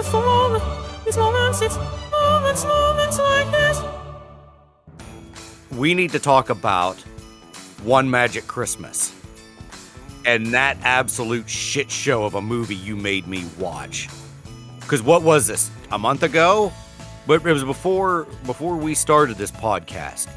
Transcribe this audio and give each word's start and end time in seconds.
with 0.00 0.12
the 0.12 0.20
moment. 0.20 0.64
It's 1.06 1.16
moments, 1.18 1.60
it's 1.60 1.76
moments, 1.76 2.64
moments 2.64 3.18
like 3.18 3.50
this. 3.50 3.82
we 5.72 5.92
need 5.94 6.10
to 6.12 6.18
talk 6.18 6.48
about 6.48 6.96
One 7.84 8.10
Magic 8.10 8.46
Christmas 8.46 9.14
and 10.24 10.54
that 10.54 10.78
absolute 10.82 11.48
shit 11.48 11.90
show 11.90 12.24
of 12.24 12.34
a 12.34 12.40
movie 12.40 12.76
you 12.76 12.96
made 12.96 13.26
me 13.26 13.44
watch. 13.58 14.08
Because 14.80 15.02
what 15.02 15.22
was 15.22 15.46
this? 15.46 15.70
A 15.92 15.98
month 15.98 16.22
ago? 16.22 16.72
But 17.26 17.44
it 17.44 17.52
was 17.52 17.64
before 17.64 18.26
before 18.46 18.76
we 18.76 18.94
started 18.94 19.36
this 19.36 19.50
podcast. 19.50 20.28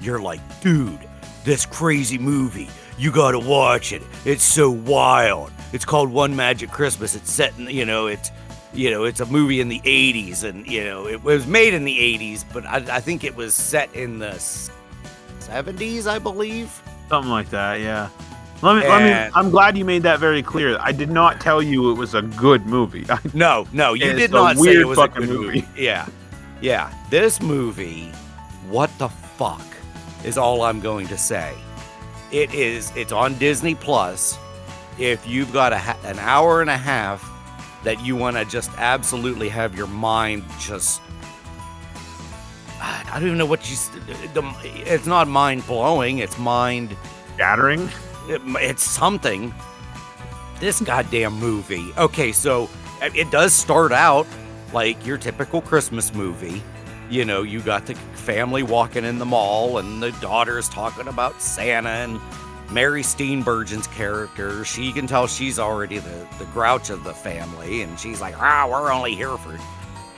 You're 0.00 0.20
like, 0.20 0.40
dude, 0.60 0.98
this 1.44 1.66
crazy 1.66 2.18
movie. 2.18 2.68
You 2.98 3.12
gotta 3.12 3.38
watch 3.38 3.92
it. 3.92 4.02
It's 4.24 4.44
so 4.44 4.70
wild. 4.70 5.52
It's 5.72 5.84
called 5.84 6.10
One 6.10 6.34
Magic 6.34 6.70
Christmas. 6.70 7.14
It's 7.14 7.30
set 7.30 7.56
in, 7.58 7.68
you 7.68 7.84
know, 7.84 8.08
it's 8.08 8.30
you 8.74 8.90
know, 8.90 9.04
it's 9.04 9.20
a 9.20 9.26
movie 9.26 9.60
in 9.60 9.68
the 9.68 9.80
80s, 9.80 10.44
and 10.44 10.66
you 10.66 10.84
know, 10.84 11.06
it 11.06 11.22
was 11.22 11.46
made 11.46 11.74
in 11.74 11.84
the 11.84 11.96
80s, 11.96 12.44
but 12.52 12.66
I, 12.66 12.96
I 12.96 13.00
think 13.00 13.24
it 13.24 13.34
was 13.34 13.54
set 13.54 13.94
in 13.94 14.18
the 14.18 14.32
70s, 15.40 16.06
I 16.06 16.18
believe. 16.18 16.82
Something 17.08 17.30
like 17.30 17.50
that, 17.50 17.80
yeah. 17.80 18.08
Let 18.62 18.76
me, 18.82 18.88
let 18.88 19.02
me. 19.28 19.32
I'm 19.34 19.50
glad 19.50 19.76
you 19.76 19.84
made 19.84 20.02
that 20.04 20.18
very 20.20 20.42
clear. 20.42 20.78
I 20.80 20.90
did 20.90 21.10
not 21.10 21.40
tell 21.40 21.62
you 21.62 21.90
it 21.90 21.98
was 21.98 22.14
a 22.14 22.22
good 22.22 22.64
movie. 22.66 23.04
I, 23.10 23.18
No, 23.34 23.66
no, 23.72 23.92
you 23.92 24.12
did 24.14 24.30
not 24.30 24.56
say 24.56 24.76
it 24.76 24.86
was 24.86 24.98
a 24.98 25.08
good 25.08 25.28
movie. 25.28 25.60
movie. 25.60 25.68
Yeah, 25.76 26.06
yeah. 26.60 26.92
This 27.10 27.42
movie, 27.42 28.10
what 28.68 28.90
the 28.98 29.08
fuck, 29.08 29.60
is 30.24 30.38
all 30.38 30.62
I'm 30.62 30.80
going 30.80 31.06
to 31.08 31.18
say. 31.18 31.54
It 32.32 32.54
is. 32.54 32.90
It's 32.96 33.12
on 33.12 33.36
Disney 33.38 33.74
Plus. 33.74 34.38
If 34.98 35.26
you've 35.26 35.52
got 35.52 35.72
a 35.72 35.96
an 36.06 36.18
hour 36.18 36.60
and 36.62 36.70
a 36.70 36.76
half 36.76 37.22
that 37.84 38.04
you 38.04 38.16
want 38.16 38.36
to 38.36 38.44
just 38.44 38.70
absolutely 38.76 39.48
have 39.48 39.76
your 39.76 39.86
mind 39.86 40.42
just. 40.58 41.00
I 42.80 43.18
don't 43.18 43.26
even 43.26 43.38
know 43.38 43.46
what 43.46 43.70
you. 43.70 43.76
It's 44.64 45.06
not 45.06 45.28
mind 45.28 45.66
blowing. 45.66 46.18
It's 46.18 46.38
mind 46.38 46.96
Shattering. 47.36 47.88
it, 48.28 48.42
it's 48.44 48.82
something. 48.82 49.54
This 50.60 50.80
goddamn 50.80 51.34
movie. 51.34 51.92
Okay, 51.98 52.32
so 52.32 52.68
it 53.00 53.30
does 53.30 53.52
start 53.52 53.92
out 53.92 54.26
like 54.72 55.04
your 55.06 55.18
typical 55.18 55.60
Christmas 55.60 56.14
movie. 56.14 56.62
You 57.10 57.24
know, 57.24 57.42
you 57.42 57.60
got 57.60 57.86
the 57.86 57.94
family 57.94 58.62
walking 58.62 59.04
in 59.04 59.18
the 59.18 59.26
mall, 59.26 59.78
and 59.78 60.02
the 60.02 60.12
daughter's 60.12 60.68
talking 60.68 61.06
about 61.08 61.40
Santa 61.40 61.90
and 61.90 62.20
Mary 62.70 63.02
Steenburgen's 63.02 63.86
character. 63.88 64.64
She 64.64 64.92
can 64.92 65.06
tell 65.06 65.26
she's 65.26 65.58
already 65.58 65.98
the, 65.98 66.26
the 66.38 66.46
grouch 66.46 66.90
of 66.90 67.04
the 67.04 67.12
family, 67.12 67.82
and 67.82 67.98
she's 67.98 68.20
like, 68.20 68.34
ah, 68.40 68.66
we're 68.70 68.92
only 68.92 69.14
here 69.14 69.36
for, 69.36 69.58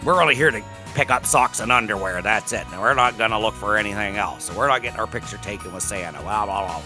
we're 0.05 0.21
only 0.21 0.35
here 0.35 0.51
to 0.51 0.63
pick 0.95 1.11
up 1.11 1.27
socks 1.27 1.61
and 1.61 1.71
underwear. 1.71 2.23
That's 2.23 2.53
it. 2.53 2.65
And 2.73 2.81
we're 2.81 2.95
not 2.95 3.19
gonna 3.19 3.39
look 3.39 3.55
for 3.55 3.77
anything 3.77 4.17
else. 4.17 4.45
So 4.45 4.57
we're 4.57 4.69
not 4.69 4.83
getting 4.83 4.99
our 4.99 5.07
picture 5.07 5.37
taken 5.39 5.73
with 5.73 5.83
Santa. 5.83 6.21
Blah 6.23 6.47
blah 6.47 6.67
blah. 6.67 6.83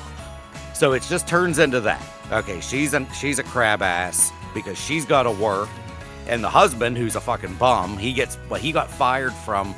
So 0.73 0.93
it 0.93 1.03
just 1.03 1.29
turns 1.29 1.59
into 1.59 1.81
that. 1.83 2.03
Okay, 2.33 2.61
she's 2.61 2.95
a 2.95 3.07
she's 3.13 3.39
a 3.39 3.45
crab 3.45 3.83
ass 3.83 4.33
because 4.55 4.79
she's 4.79 5.05
got 5.05 5.25
to 5.25 5.31
work, 5.31 5.69
and 6.27 6.43
the 6.43 6.49
husband, 6.49 6.97
who's 6.97 7.15
a 7.17 7.21
fucking 7.21 7.55
bum, 7.55 7.99
he 7.99 8.13
gets 8.13 8.39
well, 8.49 8.61
he 8.61 8.73
got 8.73 8.91
fired 8.91 9.33
from 9.33 9.75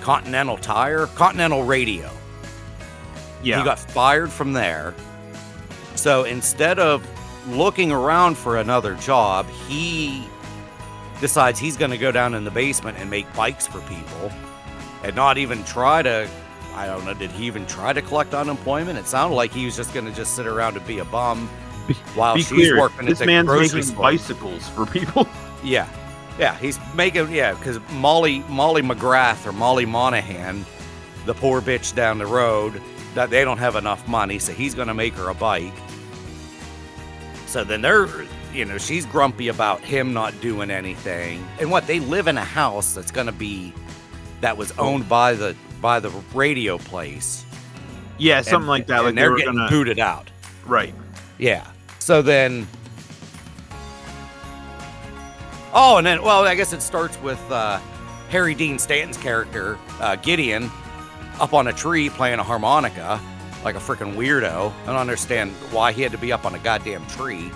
Continental 0.00 0.56
Tire, 0.56 1.06
Continental 1.08 1.62
Radio. 1.62 2.10
Yeah. 3.42 3.58
He 3.58 3.64
got 3.64 3.78
fired 3.78 4.30
from 4.30 4.52
there. 4.52 4.94
So 5.94 6.24
instead 6.24 6.78
of 6.78 7.06
looking 7.48 7.90
around 7.92 8.36
for 8.38 8.56
another 8.58 8.94
job, 8.96 9.46
he 9.68 10.26
decides 11.20 11.58
he's 11.58 11.76
going 11.76 11.90
to 11.90 11.98
go 11.98 12.10
down 12.12 12.34
in 12.34 12.44
the 12.44 12.50
basement 12.50 12.98
and 12.98 13.08
make 13.10 13.32
bikes 13.34 13.66
for 13.66 13.80
people 13.82 14.32
and 15.04 15.14
not 15.16 15.38
even 15.38 15.62
try 15.64 16.02
to 16.02 16.28
I 16.74 16.86
don't 16.86 17.04
know, 17.04 17.12
did 17.12 17.30
he 17.30 17.44
even 17.46 17.66
try 17.66 17.92
to 17.92 18.00
collect 18.00 18.32
unemployment? 18.32 18.98
It 18.98 19.06
sounded 19.06 19.36
like 19.36 19.52
he 19.52 19.66
was 19.66 19.76
just 19.76 19.92
going 19.92 20.06
to 20.06 20.12
just 20.12 20.34
sit 20.34 20.46
around 20.46 20.74
and 20.76 20.86
be 20.86 21.00
a 21.00 21.04
bum 21.04 21.46
while 22.14 22.34
Be 22.34 22.40
she's 22.40 22.48
clear. 22.48 22.78
working 22.80 23.04
This 23.06 23.20
at 23.20 23.26
the 23.26 23.26
man's 23.26 23.46
grocery 23.46 23.80
making 23.80 23.82
store. 23.82 24.02
bicycles 24.02 24.68
for 24.70 24.86
people. 24.86 25.28
Yeah. 25.64 25.86
Yeah, 26.40 26.56
he's 26.56 26.80
making 26.94 27.30
yeah, 27.30 27.52
because 27.54 27.78
Molly 27.92 28.40
Molly 28.48 28.82
McGrath 28.82 29.46
or 29.46 29.52
Molly 29.52 29.84
Monahan, 29.86 30.64
the 31.26 31.34
poor 31.34 31.60
bitch 31.60 31.94
down 31.94 32.18
the 32.18 32.26
road, 32.26 32.80
that 33.14 33.30
they 33.30 33.44
don't 33.44 33.58
have 33.58 33.76
enough 33.76 34.06
money, 34.08 34.38
so 34.38 34.52
he's 34.52 34.74
gonna 34.74 34.94
make 34.94 35.14
her 35.14 35.28
a 35.28 35.34
bike. 35.34 35.72
So 37.46 37.64
then 37.64 37.82
they're 37.82 38.08
you 38.54 38.66
know, 38.66 38.76
she's 38.76 39.06
grumpy 39.06 39.48
about 39.48 39.80
him 39.80 40.12
not 40.12 40.38
doing 40.42 40.70
anything. 40.70 41.46
And 41.58 41.70
what 41.70 41.86
they 41.86 42.00
live 42.00 42.26
in 42.28 42.36
a 42.36 42.44
house 42.44 42.94
that's 42.94 43.10
gonna 43.10 43.32
be 43.32 43.72
that 44.42 44.56
was 44.56 44.72
owned 44.78 45.08
by 45.08 45.32
the 45.34 45.56
by 45.80 46.00
the 46.00 46.10
radio 46.34 46.78
place. 46.78 47.44
yeah, 48.18 48.40
something 48.42 48.56
And- 48.60 48.66
like 48.68 48.86
that. 48.88 48.98
And 48.98 49.04
Like 49.06 49.14
they 49.14 49.20
they're 49.22 49.30
were 49.32 49.38
getting 49.38 49.54
gonna. 49.56 49.70
booted 49.70 49.98
out. 49.98 50.30
Right. 50.66 50.94
Yeah. 51.38 51.66
So 51.98 52.20
then. 52.22 52.66
Oh, 55.74 55.96
and 55.96 56.06
then, 56.06 56.22
well, 56.22 56.44
I 56.44 56.54
guess 56.54 56.72
it 56.74 56.82
starts 56.82 57.18
with 57.22 57.40
uh, 57.50 57.78
Harry 58.28 58.54
Dean 58.54 58.78
Stanton's 58.78 59.16
character, 59.16 59.78
uh, 60.00 60.16
Gideon, 60.16 60.70
up 61.42 61.52
on 61.52 61.66
a 61.66 61.72
tree 61.72 62.08
playing 62.08 62.38
a 62.38 62.42
harmonica 62.44 63.20
like 63.64 63.74
a 63.76 63.78
freaking 63.78 64.14
weirdo. 64.16 64.72
I 64.82 64.86
don't 64.86 64.96
understand 64.96 65.52
why 65.70 65.92
he 65.92 66.02
had 66.02 66.12
to 66.12 66.18
be 66.18 66.32
up 66.32 66.44
on 66.44 66.54
a 66.54 66.58
goddamn 66.60 67.06
tree 67.06 67.50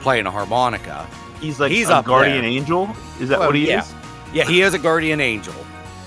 playing 0.00 0.26
a 0.26 0.30
harmonica. 0.30 1.06
He's 1.40 1.60
like 1.60 1.70
He's 1.70 1.88
a 1.88 2.02
guardian 2.04 2.42
there. 2.42 2.50
angel. 2.50 2.90
Is 3.20 3.28
that 3.28 3.38
Well, 3.38 3.48
what 3.48 3.54
he 3.56 3.68
yeah. 3.68 3.80
is? 3.82 3.94
Yeah, 4.32 4.44
he 4.44 4.62
is 4.62 4.74
a 4.74 4.78
guardian 4.78 5.20
angel. 5.20 5.54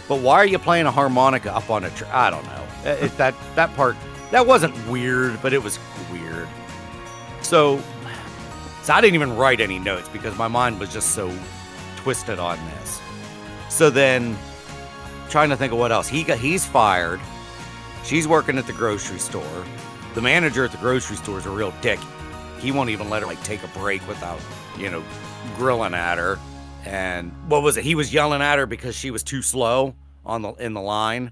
But 0.08 0.20
why 0.20 0.36
are 0.36 0.46
you 0.46 0.60
playing 0.60 0.86
a 0.86 0.92
harmonica 0.92 1.56
up 1.56 1.70
on 1.70 1.84
a 1.86 1.90
tree? 1.92 2.08
I 2.12 2.30
don't 2.30 2.46
know. 2.46 2.64
Uh, 2.86 2.90
It, 3.06 3.18
that 3.18 3.34
that 3.56 3.74
part 3.76 3.96
that 4.32 4.46
wasn't 4.46 4.76
weird, 4.88 5.42
but 5.42 5.54
it 5.54 5.64
was 5.64 5.80
weird. 6.12 6.48
So, 7.42 7.82
so 8.84 8.94
I 8.94 9.02
didn't 9.02 9.16
even 9.16 9.36
write 9.36 9.62
any 9.62 9.80
notes 9.80 10.10
because 10.10 10.38
my 10.38 10.48
mind 10.48 10.80
was 10.80 10.92
just 10.94 11.12
so 11.12 11.32
twisted 11.98 12.40
on 12.40 12.58
this. 12.80 13.02
So 13.70 13.90
then, 13.90 14.38
trying 15.30 15.50
to 15.50 15.58
think 15.58 15.74
of 15.74 15.80
what 15.80 15.92
else. 15.92 16.08
He 16.08 16.24
got 16.24 16.38
he's 16.38 16.66
fired. 16.66 17.20
She's 18.04 18.28
working 18.28 18.58
at 18.58 18.68
the 18.68 18.74
grocery 18.74 19.20
store. 19.20 19.66
The 20.14 20.22
manager 20.22 20.66
at 20.66 20.72
the 20.72 20.78
grocery 20.78 21.16
store 21.16 21.40
is 21.40 21.46
a 21.46 21.50
real 21.50 21.74
dick. 21.82 22.00
He 22.60 22.72
won't 22.72 22.90
even 22.90 23.10
let 23.10 23.22
her 23.22 23.28
like 23.28 23.42
take 23.44 23.64
a 23.64 23.68
break 23.80 24.06
without, 24.08 24.40
you 24.78 24.90
know, 24.90 25.04
grilling 25.56 25.94
at 25.94 26.18
her. 26.18 26.38
And 26.86 27.32
what 27.50 27.64
was 27.64 27.78
it? 27.78 27.84
He 27.84 27.96
was 27.96 28.14
yelling 28.14 28.42
at 28.42 28.60
her 28.60 28.66
because 28.66 28.96
she 28.96 29.10
was 29.12 29.24
too 29.24 29.42
slow 29.42 29.96
on 30.26 30.42
the 30.42 30.54
in 30.54 30.74
the 30.74 30.82
line. 30.82 31.32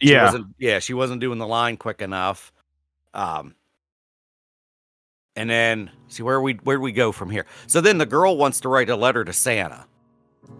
She 0.00 0.12
Yeah. 0.12 0.24
wasn't, 0.24 0.46
yeah, 0.58 0.78
she 0.78 0.94
wasn't 0.94 1.20
doing 1.20 1.38
the 1.38 1.46
line 1.46 1.76
quick 1.76 2.00
enough. 2.00 2.52
Um, 3.12 3.54
and 5.36 5.48
then 5.48 5.90
see 6.08 6.22
where 6.22 6.40
we 6.40 6.54
where 6.54 6.80
we 6.80 6.92
go 6.92 7.12
from 7.12 7.30
here. 7.30 7.46
So 7.66 7.80
then 7.80 7.98
the 7.98 8.06
girl 8.06 8.36
wants 8.36 8.60
to 8.60 8.68
write 8.68 8.90
a 8.90 8.96
letter 8.96 9.24
to 9.24 9.32
Santa, 9.32 9.86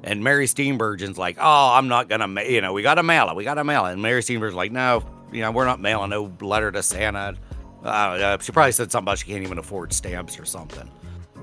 and 0.02 0.22
Mary 0.22 0.46
Steenburgen's 0.46 1.18
like, 1.18 1.36
"Oh, 1.38 1.72
I'm 1.74 1.88
not 1.88 2.08
gonna, 2.08 2.28
ma- 2.28 2.40
you 2.42 2.60
know, 2.60 2.72
we 2.72 2.82
gotta 2.82 3.02
mail 3.02 3.28
it, 3.28 3.36
we 3.36 3.44
gotta 3.44 3.64
mail 3.64 3.86
it." 3.86 3.92
And 3.92 4.02
Mary 4.02 4.22
Steenburgen's 4.22 4.54
like, 4.54 4.72
"No, 4.72 5.04
you 5.32 5.40
know, 5.40 5.50
we're 5.50 5.66
not 5.66 5.80
mailing 5.80 6.10
no 6.10 6.32
letter 6.40 6.70
to 6.72 6.82
Santa." 6.82 7.36
Uh, 7.84 8.38
she 8.38 8.52
probably 8.52 8.72
said 8.72 8.92
something 8.92 9.04
about 9.04 9.18
she 9.18 9.26
can't 9.26 9.42
even 9.42 9.58
afford 9.58 9.92
stamps 9.92 10.38
or 10.38 10.44
something. 10.44 10.90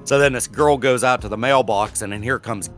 So 0.03 0.19
then 0.19 0.33
this 0.33 0.47
girl 0.47 0.77
goes 0.77 1.03
out 1.03 1.21
to 1.21 1.29
the 1.29 1.37
mailbox, 1.37 2.01
and 2.01 2.13
then 2.13 2.21
here 2.21 2.39
comes 2.39 2.69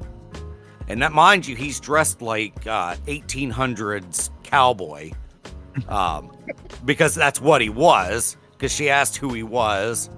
and 0.89 1.03
that, 1.03 1.11
mind 1.11 1.47
you, 1.47 1.55
he's 1.55 1.79
dressed 1.79 2.21
like 2.21 2.65
uh, 2.65 2.95
1800s 3.05 4.31
cowboy, 4.43 5.11
um, 5.87 6.35
because 6.83 7.13
that's 7.13 7.39
what 7.39 7.61
he 7.61 7.69
was. 7.69 8.35
Because 8.51 8.73
she 8.73 8.89
asked 8.89 9.15
who 9.15 9.31
he 9.31 9.43
was, 9.43 10.09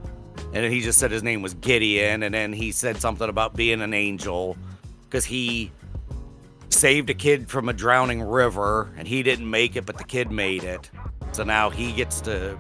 and 0.54 0.74
he 0.74 0.82
just 0.82 0.98
said 0.98 1.12
his 1.12 1.22
name 1.22 1.42
was 1.42 1.54
Gideon, 1.56 2.24
and 2.24 2.34
then 2.34 2.54
he 2.54 2.72
said 2.72 2.98
something 2.98 3.30
about 3.30 3.54
being 3.54 3.82
an 3.82 3.94
angel, 3.94 4.58
because 5.12 5.26
he 5.26 5.70
saved 6.70 7.10
a 7.10 7.14
kid 7.14 7.50
from 7.50 7.68
a 7.68 7.74
drowning 7.74 8.22
river, 8.22 8.90
and 8.98 9.06
he 9.06 9.24
didn't 9.24 9.50
make 9.50 9.76
it, 9.76 9.86
but 9.86 9.98
the 9.98 10.06
kid 10.06 10.32
made 10.32 10.64
it. 10.64 10.90
So 11.34 11.44
now 11.44 11.70
he 11.70 11.92
gets 11.92 12.22
to, 12.22 12.58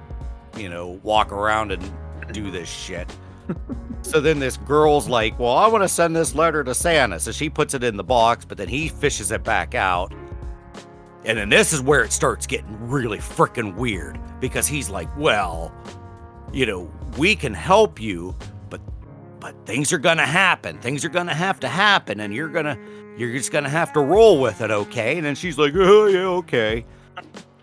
you 0.57 0.68
know, 0.68 1.00
walk 1.01 1.31
around 1.31 1.71
and 1.71 1.92
do 2.31 2.51
this 2.51 2.69
shit. 2.69 3.09
So 4.03 4.19
then 4.19 4.39
this 4.39 4.57
girl's 4.57 5.07
like, 5.07 5.38
Well, 5.38 5.56
I 5.56 5.68
want 5.68 5.83
to 5.83 5.88
send 5.88 6.15
this 6.15 6.33
letter 6.33 6.63
to 6.63 6.74
Santa. 6.74 7.19
So 7.19 7.31
she 7.31 7.51
puts 7.51 7.75
it 7.75 7.83
in 7.83 7.98
the 7.98 8.03
box, 8.03 8.45
but 8.45 8.57
then 8.57 8.68
he 8.68 8.89
fishes 8.89 9.31
it 9.31 9.44
back 9.44 9.75
out. 9.75 10.12
And 11.24 11.38
then 11.38 11.50
this 11.50 11.71
is 11.71 11.81
where 11.81 12.03
it 12.03 12.12
starts 12.12 12.48
getting 12.48 12.89
really 12.89 13.19
freaking 13.19 13.75
weird 13.75 14.19
because 14.39 14.65
he's 14.65 14.89
like, 14.89 15.07
Well, 15.18 15.71
you 16.51 16.65
know, 16.65 16.92
we 17.19 17.36
can 17.36 17.53
help 17.53 18.01
you, 18.01 18.36
but 19.42 19.56
things 19.66 19.92
are 19.92 19.98
gonna 19.98 20.26
happen. 20.26 20.78
Things 20.80 21.04
are 21.04 21.10
gonna 21.10 21.34
have 21.34 21.60
to 21.62 21.68
happen, 21.68 22.22
and 22.22 22.34
you're 22.34 22.48
gonna 22.48 22.78
you're 23.18 23.34
just 23.34 23.52
gonna 23.52 23.70
have 23.70 23.92
to 23.94 24.00
roll 24.00 24.40
with 24.40 24.62
it, 24.62 24.72
okay? 24.72 25.18
And 25.18 25.26
then 25.26 25.36
she's 25.36 25.58
like, 25.58 25.74
Oh 25.76 26.06
yeah, 26.06 26.20
okay. 26.20 26.86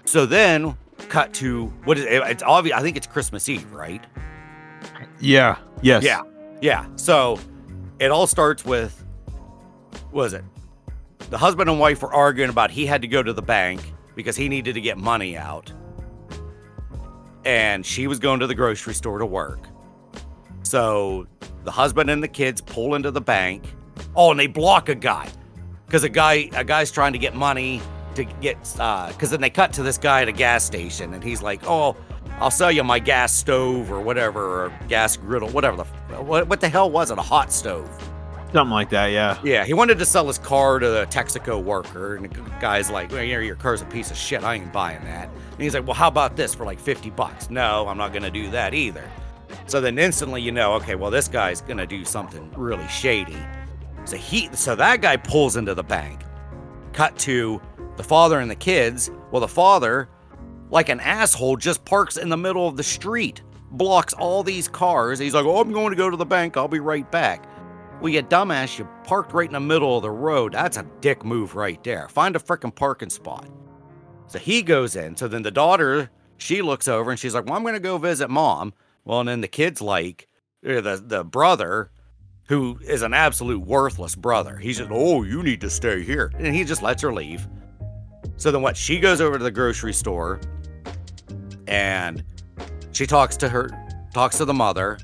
So 0.05 0.27
then 0.27 0.77
cut 1.09 1.33
to 1.35 1.67
what 1.85 1.97
is 1.97 2.05
it? 2.05 2.23
It's 2.27 2.43
obvious 2.43 2.77
I 2.77 2.83
think 2.83 2.97
it's 2.97 3.07
Christmas 3.07 3.49
Eve, 3.49 3.73
right? 3.73 4.05
Yeah. 5.21 5.57
Yes. 5.81 6.03
Yeah. 6.03 6.23
Yeah. 6.61 6.87
So 6.97 7.39
it 7.99 8.11
all 8.11 8.27
starts 8.27 8.65
with 8.65 9.05
was 10.13 10.33
it? 10.33 10.45
The 11.31 11.39
husband 11.39 11.71
and 11.71 11.79
wife 11.79 12.03
were 12.03 12.13
arguing 12.13 12.51
about 12.51 12.71
he 12.71 12.87
had 12.87 13.03
to 13.03 13.09
go 13.09 13.23
to 13.23 13.33
the 13.33 13.43
bank 13.43 13.93
because 14.17 14.35
he 14.37 14.49
needed 14.49 14.75
to 14.75 14.81
get 14.81 14.99
money 14.99 15.37
out. 15.37 15.73
And 17.45 17.87
she 17.87 18.07
was 18.07 18.19
going 18.19 18.41
to 18.41 18.47
the 18.47 18.55
grocery 18.55 18.95
store 18.95 19.19
to 19.19 19.27
work. 19.27 19.61
So 20.69 21.27
the 21.65 21.71
husband 21.71 22.11
and 22.11 22.23
the 22.23 22.29
kids 22.29 22.61
pull 22.61 22.95
into 22.95 23.11
the 23.11 23.23
bank. 23.23 23.65
Oh, 24.15 24.33
and 24.33 24.39
they 24.39 24.49
block 24.49 24.91
a 24.91 24.95
guy 24.95 25.31
because 25.87 26.05
a 26.05 26.11
guy 26.11 26.51
a 26.53 26.63
guy's 26.63 26.91
trying 26.91 27.15
to 27.15 27.19
get 27.19 27.35
money 27.35 27.81
to 28.17 28.25
get 28.25 28.59
uh 28.79 29.09
because 29.09 29.31
then 29.31 29.41
they 29.41 29.49
cut 29.49 29.73
to 29.73 29.83
this 29.83 29.97
guy 29.97 30.21
at 30.21 30.29
a 30.29 30.33
gas 30.33 30.65
station 30.65 31.15
and 31.15 31.25
he's 31.25 31.41
like, 31.41 31.63
oh, 31.65 31.97
I'll 32.39 32.51
sell 32.51 32.71
you 32.71 32.85
my 32.85 32.99
gas 32.99 33.35
stove 33.35 33.91
or 33.91 34.03
whatever, 34.03 34.67
or 34.67 34.79
gas 34.89 35.17
griddle, 35.17 35.49
whatever 35.49 35.79
the 35.79 35.85
what, 36.23 36.49
what 36.49 36.61
the 36.61 36.69
hell 36.69 36.91
was 36.91 37.11
it? 37.11 37.17
A 37.17 37.23
hot 37.23 37.51
stove. 37.51 37.89
Something 38.53 38.71
like 38.71 38.91
that, 38.91 39.07
yeah. 39.07 39.39
Yeah, 39.43 39.65
he 39.65 39.73
wanted 39.73 39.99
to 39.99 40.05
sell 40.05 40.27
his 40.27 40.39
car 40.39 40.79
to 40.79 40.89
the 40.89 41.07
Texaco 41.07 41.63
worker, 41.63 42.17
and 42.17 42.25
the 42.25 42.51
guy's 42.61 42.91
like, 42.91 43.11
well, 43.11 43.23
you 43.23 43.41
your 43.41 43.57
car's 43.57 43.83
a 43.83 43.87
piece 43.87 44.11
of 44.11 44.17
shit. 44.17 44.43
I 44.43 44.55
ain't 44.55 44.73
buying 44.73 45.03
that. 45.05 45.29
And 45.29 45.61
he's 45.63 45.75
like, 45.75 45.87
well, 45.87 45.95
how 45.95 46.09
about 46.09 46.37
this 46.37 46.55
for 46.55 46.65
like 46.65 46.79
50 46.79 47.11
bucks? 47.11 47.51
No, 47.51 47.87
I'm 47.87 47.99
not 47.99 48.13
going 48.13 48.23
to 48.23 48.31
do 48.31 48.51
that 48.51 48.73
either. 48.73 49.05
So 49.69 49.83
then 49.83 49.99
instantly 49.99 50.41
you 50.41 50.51
know, 50.51 50.73
okay, 50.75 50.95
well, 50.95 51.11
this 51.11 51.29
guy's 51.29 51.61
to 51.61 51.87
do 51.87 52.03
something 52.03 52.51
really 52.57 52.89
shady. 52.89 53.37
So 54.07 54.17
he, 54.17 54.49
so 54.55 54.75
that 54.75 55.03
guy 55.03 55.19
pulls 55.19 55.57
into 55.57 55.75
the 55.75 55.83
bank. 55.83 56.23
Cut 56.95 57.17
to 57.19 57.61
the 57.97 58.03
father 58.03 58.41
and 58.41 58.51
the 58.51 58.57
kids. 58.57 59.11
Well, 59.31 59.41
the 59.41 59.49
father, 59.49 60.09
like 60.71 60.89
an 60.89 61.01
asshole, 61.01 61.57
just 61.57 61.85
parks 61.85 62.17
in 62.17 62.31
the 62.31 62.37
middle 62.37 62.67
of 62.67 62.79
the 62.79 62.83
street, 62.83 63.43
blocks 63.73 64.15
all 64.15 64.43
these 64.43 64.69
cars. 64.69 65.19
He's 65.19 65.35
like, 65.35 65.45
oh, 65.45 65.61
I'm 65.61 65.71
going 65.71 65.91
to 65.91 65.97
go 65.97 66.09
to 66.09 66.17
the 66.17 66.25
bank. 66.25 66.57
I'll 66.57 66.67
be 66.67 66.81
right 66.81 67.09
back. 67.13 67.47
Well, 68.01 68.11
you 68.11 68.23
dumbass, 68.23 68.79
you 68.79 68.89
parked 69.05 69.35
right 69.35 69.49
in 69.49 69.53
the 69.53 69.61
middle 69.61 69.99
of 69.99 70.03
the 70.03 70.11
road. 70.11 70.55
That's 70.55 70.79
a 70.79 70.87
dick 71.03 71.27
move 71.27 71.55
right 71.55 71.83
there. 71.85 72.09
Find 72.09 72.37
a 72.37 72.39
freaking 72.39 72.75
parking 72.75 73.11
spot. 73.11 73.51
So 74.29 74.39
he 74.39 74.63
goes 74.63 74.97
in. 74.97 75.15
So 75.15 75.29
then 75.29 75.43
the 75.43 75.51
daughter, 75.51 76.11
she 76.39 76.63
looks 76.63 76.89
over 76.89 77.11
and 77.11 77.21
she's 77.21 77.35
like, 77.35 77.45
Well, 77.45 77.55
I'm 77.55 77.63
going 77.63 77.75
to 77.75 77.81
go 77.81 77.99
visit 77.99 78.31
mom. 78.31 78.73
Well, 79.09 79.21
and 79.21 79.29
then 79.29 79.41
the 79.41 79.49
kid's 79.49 79.81
like, 79.81 80.29
eh, 80.63 80.83
the, 80.83 81.03
the 81.03 81.25
brother, 81.25 81.91
who 82.49 82.79
is 82.85 83.01
an 83.01 83.15
absolute 83.15 83.61
worthless 83.61 84.15
brother, 84.15 84.59
He 84.59 84.75
says, 84.75 84.89
Oh, 84.91 85.23
you 85.23 85.43
need 85.43 85.63
to 85.63 85.71
stay 85.71 86.03
here. 86.03 86.31
And 86.37 86.55
he 86.55 86.63
just 86.63 86.83
lets 86.83 87.03
her 87.03 87.13
leave. 87.13 87.49
So 88.37 88.51
then 88.51 88.61
what? 88.61 88.77
She 88.77 89.01
goes 89.01 89.23
over 89.23 89.39
to 89.39 89.45
the 89.45 89.51
grocery 89.51 89.95
store 89.95 90.41
and 91.67 92.23
she 92.93 93.07
talks 93.07 93.39
to 93.39 93.49
her, 93.49 93.71
talks 94.13 94.37
to 94.39 94.45
the 94.45 94.55
mother. 94.55 94.99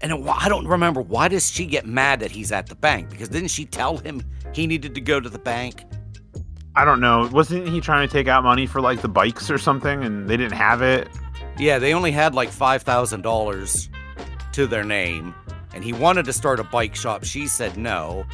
And 0.00 0.26
I 0.26 0.48
don't 0.48 0.66
remember 0.66 1.02
why 1.02 1.28
does 1.28 1.50
she 1.50 1.66
get 1.66 1.84
mad 1.84 2.20
that 2.20 2.30
he's 2.30 2.50
at 2.50 2.66
the 2.66 2.76
bank? 2.76 3.10
Because 3.10 3.28
didn't 3.28 3.48
she 3.50 3.66
tell 3.66 3.98
him 3.98 4.22
he 4.54 4.66
needed 4.66 4.94
to 4.94 5.02
go 5.02 5.20
to 5.20 5.28
the 5.28 5.38
bank? 5.38 5.84
I 6.74 6.86
don't 6.86 7.00
know. 7.00 7.28
Wasn't 7.30 7.68
he 7.68 7.82
trying 7.82 8.08
to 8.08 8.12
take 8.12 8.26
out 8.26 8.42
money 8.42 8.64
for 8.66 8.80
like 8.80 9.02
the 9.02 9.08
bikes 9.08 9.50
or 9.50 9.58
something 9.58 10.02
and 10.02 10.30
they 10.30 10.38
didn't 10.38 10.56
have 10.56 10.80
it? 10.80 11.08
Yeah, 11.58 11.78
they 11.78 11.94
only 11.94 12.12
had 12.12 12.34
like 12.34 12.50
$5,000 12.50 13.88
to 14.52 14.66
their 14.66 14.84
name 14.84 15.34
and 15.74 15.84
he 15.84 15.92
wanted 15.92 16.24
to 16.24 16.32
start 16.32 16.60
a 16.60 16.64
bike 16.64 16.94
shop. 16.94 17.24
She 17.24 17.46
said 17.46 17.76
no. 17.76 18.24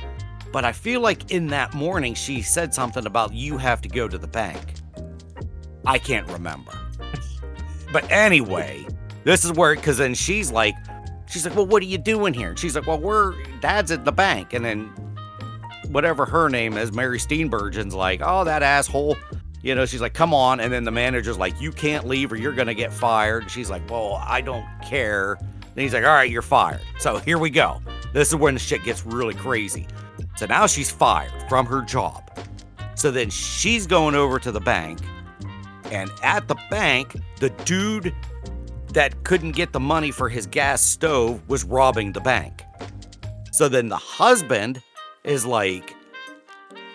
But 0.53 0.65
I 0.65 0.73
feel 0.73 1.01
like 1.01 1.31
in 1.31 1.49
that 1.49 1.75
morning 1.75 2.15
she 2.15 2.43
said 2.43 2.73
something 2.73 3.07
about 3.07 3.35
you 3.35 3.59
have 3.59 3.81
to 3.83 3.89
go 3.89 4.07
to 4.07 4.17
the 4.17 4.27
bank. 4.27 4.61
I 5.85 5.99
can't 5.99 6.27
remember. 6.31 6.73
But 7.93 8.11
anyway, 8.11 8.85
this 9.23 9.45
is 9.45 9.53
where 9.53 9.77
cuz 9.77 9.99
then 9.99 10.15
she's 10.15 10.51
like 10.51 10.75
she's 11.29 11.47
like, 11.47 11.55
"Well, 11.55 11.67
what 11.67 11.81
are 11.81 11.87
you 11.87 11.99
doing 11.99 12.35
here?" 12.35 12.49
And 12.49 12.59
she's 12.59 12.75
like, 12.75 12.89
"Well, 12.89 12.99
we're 12.99 13.35
dad's 13.61 13.93
at 13.93 14.05
the 14.05 14.11
bank." 14.11 14.53
And 14.53 14.65
then 14.65 14.87
whatever 15.91 16.27
her 16.27 16.49
name 16.49 16.77
is, 16.77 16.91
Mary 16.93 17.19
Steenburgen's 17.19 17.95
like, 17.95 18.21
"Oh, 18.21 18.43
that 18.43 18.65
asshole." 18.65 19.17
You 19.65 19.75
know, 19.75 19.87
she's 19.87 20.03
like, 20.03 20.13
"Come 20.13 20.35
on." 20.35 20.61
And 20.61 20.71
then 20.71 20.85
the 20.85 20.91
manager's 20.91 21.39
like, 21.39 21.59
"You 21.59 21.73
can't 21.73 22.07
leave 22.07 22.31
or 22.31 22.37
you're 22.37 22.53
going 22.53 22.69
to 22.69 22.75
get 22.75 22.93
fired." 22.93 23.51
She's 23.51 23.71
like, 23.71 23.89
"Well, 23.91 24.23
I 24.23 24.43
don't 24.43 24.67
care." 24.85 25.39
Then 25.75 25.83
he's 25.83 25.95
like, 25.95 26.05
"All 26.05 26.11
right, 26.11 26.31
you're 26.31 26.43
fired." 26.43 26.83
So, 26.99 27.17
here 27.17 27.39
we 27.39 27.49
go. 27.49 27.81
This 28.13 28.29
is 28.29 28.37
when 28.37 28.55
the 28.55 28.61
shit 28.61 28.85
gets 28.85 29.07
really 29.07 29.35
crazy. 29.35 29.89
So 30.37 30.45
now 30.47 30.67
she's 30.67 30.91
fired 30.91 31.33
from 31.49 31.65
her 31.67 31.81
job. 31.81 32.31
So 32.95 33.11
then 33.11 33.31
she's 33.31 33.87
going 33.87 34.15
over 34.15 34.39
to 34.39 34.53
the 34.53 34.61
bank. 34.61 35.01
And 35.91 36.11
at 36.23 36.47
the 36.47 36.57
bank, 36.71 37.17
the 37.41 37.51
dude 37.65 38.15
that 38.93 39.25
couldn't 39.25 39.53
get 39.53 39.73
the 39.73 39.81
money 39.81 40.11
for 40.11 40.29
his 40.29 40.47
gas 40.47 40.83
stove 40.83 41.41
was 41.49 41.65
robbing 41.65 42.13
the 42.13 42.21
bank. 42.21 42.63
So 43.53 43.69
then 43.69 43.89
the 43.89 43.97
husband 43.97 44.83
is 45.25 45.47
like, 45.47 45.94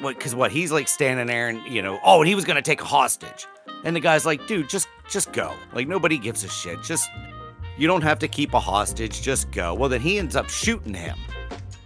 what? 0.02 0.18
Because 0.18 0.36
what? 0.36 0.52
He's 0.52 0.72
like 0.72 0.88
standing 0.88 1.28
there 1.28 1.48
and 1.50 1.62
you 1.68 1.82
know, 1.82 2.00
oh, 2.04 2.20
and 2.22 2.28
he 2.28 2.36
was 2.36 2.46
gonna 2.46 2.62
take 2.62 2.82
a 2.82 2.86
hostage, 2.86 3.48
and 3.84 3.96
the 3.96 4.00
guy's 4.00 4.26
like, 4.26 4.46
dude, 4.48 4.70
just 4.70 4.88
just 5.10 5.32
go. 5.32 5.54
Like 5.74 5.88
nobody 5.88 6.18
gives 6.18 6.44
a 6.44 6.50
shit. 6.50 6.82
Just 6.84 7.10
you 7.78 7.88
don't 7.88 8.02
have 8.04 8.20
to 8.20 8.28
keep 8.28 8.54
a 8.54 8.60
hostage. 8.60 9.22
Just 9.22 9.52
go. 9.52 9.74
Well, 9.74 9.90
then 9.90 10.02
he 10.02 10.18
ends 10.20 10.36
up 10.36 10.50
shooting 10.50 10.94
him. 10.94 11.18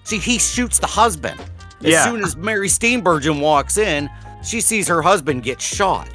See, 0.03 0.17
he 0.17 0.37
shoots 0.39 0.79
the 0.79 0.87
husband. 0.87 1.39
As 1.81 1.91
Yeah. 1.91 2.03
soon 2.05 2.23
as 2.23 2.35
Mary 2.35 2.67
Steenburgen 2.67 3.39
walks 3.39 3.77
in, 3.77 4.09
she 4.43 4.59
sees 4.61 4.87
her 4.87 5.01
husband 5.01 5.43
get 5.43 5.61
shot. 5.61 6.09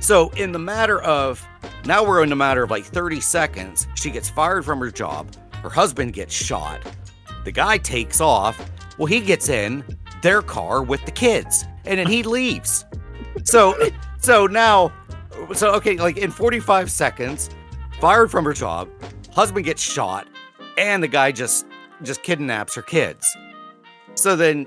So, 0.00 0.30
in 0.30 0.52
the 0.52 0.58
matter 0.58 1.00
of 1.02 1.46
now, 1.84 2.04
we're 2.04 2.22
in 2.22 2.28
the 2.30 2.36
matter 2.36 2.62
of 2.64 2.70
like 2.70 2.84
30 2.84 3.20
seconds, 3.20 3.86
she 3.94 4.10
gets 4.10 4.28
fired 4.28 4.64
from 4.64 4.80
her 4.80 4.90
job. 4.90 5.28
Her 5.62 5.70
husband 5.70 6.12
gets 6.12 6.34
shot. 6.34 6.80
The 7.44 7.52
guy 7.52 7.78
takes 7.78 8.20
off. 8.20 8.58
Well, 8.98 9.06
he 9.06 9.20
gets 9.20 9.48
in 9.48 9.84
their 10.22 10.42
car 10.42 10.82
with 10.82 11.04
the 11.04 11.10
kids, 11.10 11.64
and 11.84 11.98
then 11.98 12.06
he 12.06 12.22
leaves. 12.22 12.84
So, 13.44 13.74
so 14.18 14.46
now, 14.46 14.92
so 15.54 15.72
okay, 15.74 15.96
like 15.96 16.16
in 16.16 16.30
45 16.30 16.90
seconds, 16.90 17.50
fired 18.00 18.30
from 18.30 18.44
her 18.44 18.52
job, 18.52 18.88
husband 19.32 19.64
gets 19.64 19.82
shot, 19.82 20.26
and 20.78 21.02
the 21.02 21.08
guy 21.08 21.32
just 21.32 21.66
just 22.02 22.22
kidnaps 22.22 22.74
her 22.74 22.82
kids. 22.82 23.36
So 24.14 24.36
then, 24.36 24.66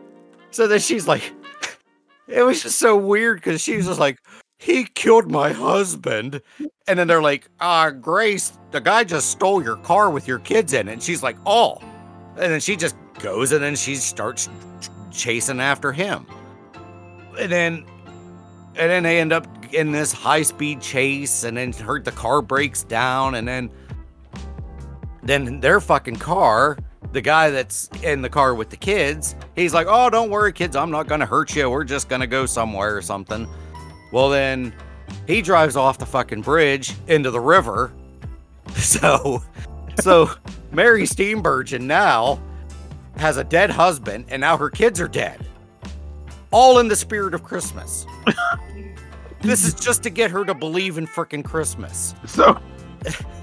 so 0.50 0.66
then 0.66 0.80
she's 0.80 1.06
like, 1.06 1.32
it 2.28 2.42
was 2.42 2.62
just 2.62 2.78
so 2.78 2.96
weird 2.96 3.38
because 3.38 3.60
she 3.60 3.76
was 3.76 3.86
just 3.86 4.00
like, 4.00 4.18
he 4.58 4.84
killed 4.84 5.30
my 5.30 5.52
husband. 5.52 6.40
And 6.86 6.98
then 6.98 7.08
they're 7.08 7.22
like, 7.22 7.48
ah, 7.60 7.90
Grace, 7.90 8.58
the 8.70 8.80
guy 8.80 9.04
just 9.04 9.30
stole 9.30 9.62
your 9.62 9.76
car 9.76 10.10
with 10.10 10.28
your 10.28 10.38
kids 10.38 10.72
in 10.72 10.88
it. 10.88 10.92
And 10.92 11.02
she's 11.02 11.22
like, 11.22 11.36
oh. 11.46 11.78
And 12.36 12.52
then 12.52 12.60
she 12.60 12.76
just 12.76 12.96
goes 13.18 13.52
and 13.52 13.62
then 13.62 13.76
she 13.76 13.96
starts 13.96 14.48
chasing 15.12 15.60
after 15.60 15.92
him. 15.92 16.26
And 17.38 17.50
then, 17.50 17.84
and 18.74 18.90
then 18.90 19.02
they 19.02 19.20
end 19.20 19.32
up 19.32 19.46
in 19.72 19.92
this 19.92 20.12
high 20.12 20.42
speed 20.42 20.80
chase. 20.80 21.44
And 21.44 21.56
then 21.56 21.72
hurt 21.72 22.04
the 22.04 22.12
car 22.12 22.42
breaks 22.42 22.82
down. 22.84 23.34
And 23.34 23.46
then, 23.46 23.70
then 25.22 25.60
their 25.60 25.80
fucking 25.80 26.16
car, 26.16 26.78
the 27.12 27.20
guy 27.20 27.50
that's 27.50 27.88
in 28.02 28.22
the 28.22 28.28
car 28.28 28.54
with 28.54 28.70
the 28.70 28.76
kids, 28.76 29.34
he's 29.54 29.74
like, 29.74 29.86
oh, 29.88 30.10
don't 30.10 30.30
worry, 30.30 30.52
kids, 30.52 30.76
I'm 30.76 30.90
not 30.90 31.06
gonna 31.06 31.26
hurt 31.26 31.54
you. 31.54 31.70
We're 31.70 31.84
just 31.84 32.08
gonna 32.08 32.26
go 32.26 32.46
somewhere 32.46 32.96
or 32.96 33.02
something. 33.02 33.46
Well, 34.12 34.30
then 34.30 34.74
he 35.26 35.42
drives 35.42 35.76
off 35.76 35.98
the 35.98 36.06
fucking 36.06 36.42
bridge 36.42 36.94
into 37.06 37.30
the 37.30 37.40
river. 37.40 37.92
So, 38.74 39.42
so 40.00 40.30
Mary 40.70 41.02
Steenburgen 41.02 41.82
now 41.82 42.40
has 43.16 43.36
a 43.36 43.44
dead 43.44 43.70
husband, 43.70 44.26
and 44.28 44.40
now 44.40 44.56
her 44.56 44.70
kids 44.70 45.00
are 45.00 45.08
dead. 45.08 45.46
All 46.50 46.78
in 46.78 46.88
the 46.88 46.96
spirit 46.96 47.34
of 47.34 47.42
Christmas. 47.42 48.06
this 49.40 49.64
is 49.64 49.74
just 49.74 50.02
to 50.02 50.10
get 50.10 50.30
her 50.30 50.44
to 50.44 50.54
believe 50.54 50.98
in 50.98 51.06
frickin' 51.06 51.44
Christmas. 51.44 52.14
So 52.26 52.58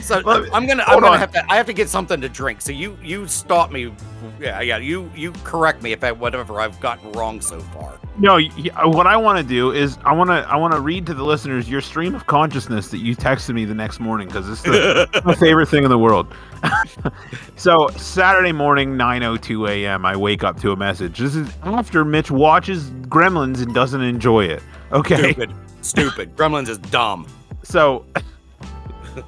So 0.00 0.16
me- 0.20 0.48
I'm 0.52 0.66
gonna 0.66 0.82
I'm 0.86 1.00
gonna 1.00 1.12
on. 1.12 1.18
have 1.18 1.30
to 1.32 1.44
I 1.50 1.56
have 1.56 1.66
to 1.66 1.72
get 1.72 1.88
something 1.88 2.20
to 2.20 2.28
drink. 2.28 2.60
So 2.60 2.72
you 2.72 2.98
you 3.02 3.26
stop 3.28 3.70
me. 3.70 3.92
Yeah 4.40 4.60
yeah 4.60 4.78
you 4.78 5.10
you 5.14 5.32
correct 5.44 5.82
me 5.82 5.92
if 5.92 6.02
I 6.02 6.12
whatever 6.12 6.60
I've 6.60 6.78
gotten 6.80 7.12
wrong 7.12 7.40
so 7.40 7.60
far. 7.60 7.98
no, 8.18 8.34
y- 8.34 8.50
uh, 8.74 8.88
what 8.88 9.06
I 9.06 9.16
want 9.16 9.38
to 9.38 9.44
do 9.44 9.72
is 9.72 9.98
I 10.04 10.12
want 10.12 10.28
to 10.30 10.34
I 10.48 10.56
want 10.56 10.74
to 10.74 10.80
read 10.80 11.06
to 11.06 11.14
the 11.14 11.22
listeners 11.22 11.68
your 11.68 11.80
stream 11.80 12.14
of 12.14 12.26
consciousness 12.26 12.88
that 12.88 12.98
you 12.98 13.14
texted 13.14 13.54
me 13.54 13.64
the 13.64 13.74
next 13.74 14.00
morning 14.00 14.26
because 14.26 14.48
it's 14.48 14.62
the, 14.62 15.22
my 15.24 15.34
favorite 15.34 15.68
thing 15.68 15.84
in 15.84 15.90
the 15.90 15.98
world. 15.98 16.34
so 17.56 17.88
Saturday 17.96 18.52
morning, 18.52 18.94
9:02 18.96 19.68
a.m. 19.70 20.04
I 20.04 20.16
wake 20.16 20.42
up 20.44 20.60
to 20.62 20.72
a 20.72 20.76
message. 20.76 21.18
This 21.18 21.36
is 21.36 21.48
after 21.62 22.04
Mitch 22.04 22.30
watches 22.30 22.90
Gremlins 23.08 23.62
and 23.62 23.72
doesn't 23.74 24.02
enjoy 24.02 24.44
it. 24.46 24.62
Okay. 24.92 25.32
Stupid 25.32 25.52
stupid. 25.82 26.36
Gremlins 26.36 26.68
is 26.68 26.78
dumb. 26.78 27.26
So, 27.62 28.04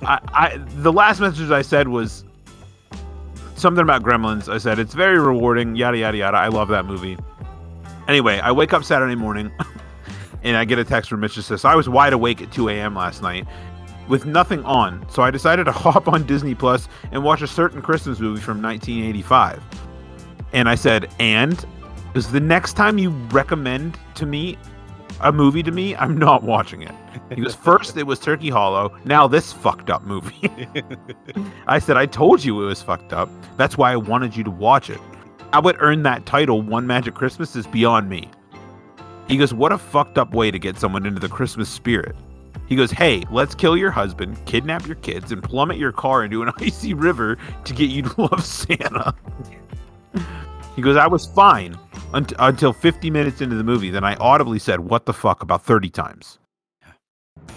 I, 0.03 0.21
I 0.33 0.59
the 0.77 0.93
last 0.93 1.21
message 1.21 1.51
I 1.51 1.63
said 1.63 1.89
was 1.89 2.25
something 3.57 3.83
about 3.83 4.03
Gremlins. 4.03 4.49
I 4.53 4.59
said 4.59 4.79
it's 4.79 4.95
very 4.95 5.19
rewarding. 5.19 5.77
Yada 5.77 5.99
yada 5.99 6.17
yada. 6.17 6.37
I 6.37 6.49
love 6.49 6.69
that 6.69 6.85
movie. 6.85 7.19
Anyway, 8.07 8.39
I 8.39 8.53
wake 8.53 8.73
up 8.73 8.85
Saturday 8.85 9.15
morning, 9.15 9.53
and 10.43 10.57
I 10.57 10.65
get 10.65 10.79
a 10.79 10.85
text 10.85 11.11
from 11.11 11.21
Mitch 11.21 11.37
that 11.37 11.43
says 11.43 11.65
I 11.65 11.75
was 11.75 11.89
wide 11.89 12.13
awake 12.13 12.41
at 12.41 12.51
2 12.53 12.69
a.m. 12.71 12.95
last 12.95 13.23
night 13.23 13.47
with 14.09 14.25
nothing 14.25 14.65
on, 14.65 15.07
so 15.11 15.23
I 15.23 15.31
decided 15.31 15.65
to 15.65 15.73
hop 15.85 16.09
on 16.09 16.27
Disney 16.27 16.55
Plus 16.55 16.89
and 17.13 17.23
watch 17.23 17.43
a 17.43 17.47
certain 17.47 17.83
Christmas 17.83 18.19
movie 18.19 18.41
from 18.41 18.63
1985. 18.63 19.63
And 20.55 20.69
I 20.69 20.75
said, 20.75 21.13
and 21.19 21.65
is 22.15 22.33
the 22.33 22.41
next 22.41 22.73
time 22.73 22.97
you 22.99 23.11
recommend 23.31 23.99
to 24.15 24.25
me 24.25 24.57
a 25.21 25.33
movie 25.33 25.63
to 25.63 25.71
me, 25.71 25.97
I'm 25.97 26.17
not 26.17 26.43
watching 26.43 26.83
it. 26.83 26.95
He 27.35 27.43
goes, 27.43 27.55
first 27.55 27.97
it 27.97 28.05
was 28.05 28.19
Turkey 28.19 28.51
Hollow, 28.51 28.97
now 29.05 29.27
this 29.27 29.53
fucked 29.53 29.91
up 29.91 30.03
movie. 30.03 30.51
I 31.67 31.79
said, 31.79 31.97
I 31.97 32.07
told 32.07 32.45
you 32.45 32.63
it 32.63 32.67
was 32.67 32.83
fucked 32.83 33.13
up. 33.13 33.29
That's 33.57 33.77
why 33.77 33.93
I 33.93 33.97
wanted 33.97 34.37
you 34.37 34.45
to 34.45 34.51
watch 34.51 34.91
it. 34.91 35.01
I 35.53 35.61
would 35.61 35.77
earn 35.81 36.03
that 36.03 36.27
title, 36.27 36.63
One 36.63 36.87
Magic 36.87 37.15
Christmas, 37.15 37.57
is 37.57 37.67
beyond 37.67 38.09
me. 38.09 38.31
He 39.29 39.37
goes, 39.37 39.53
What 39.53 39.73
a 39.73 39.79
fucked 39.79 40.19
up 40.19 40.33
way 40.33 40.51
to 40.51 40.59
get 40.59 40.79
someone 40.79 41.07
into 41.07 41.21
the 41.21 41.29
Christmas 41.29 41.69
spirit. 41.69 42.17
He 42.67 42.77
goes, 42.77 42.91
Hey, 42.91 43.25
let's 43.31 43.55
kill 43.55 43.77
your 43.77 43.91
husband, 43.91 44.45
kidnap 44.47 44.87
your 44.87 44.97
kids, 44.97 45.33
and 45.33 45.43
plummet 45.43 45.79
your 45.79 45.93
car 45.93 46.25
into 46.25 46.43
an 46.43 46.53
icy 46.61 46.95
river 46.95 47.39
to 47.65 47.75
get 47.75 47.91
you 47.91 48.03
to 48.03 48.23
love 48.23 48.45
Santa. 48.45 49.15
He 50.79 50.83
goes, 50.83 50.97
I 50.97 51.09
was 51.09 51.27
fine 51.27 51.77
unt- 52.15 52.35
until 52.39 52.73
50 52.73 53.11
minutes 53.11 53.41
into 53.41 53.57
the 53.57 53.65
movie. 53.65 53.91
Then 53.91 54.05
I 54.05 54.15
audibly 54.15 54.61
said, 54.61 54.79
What 54.79 55.07
the 55.07 55.13
fuck, 55.13 55.43
about 55.43 55.65
30 55.65 55.91
times. 55.91 56.39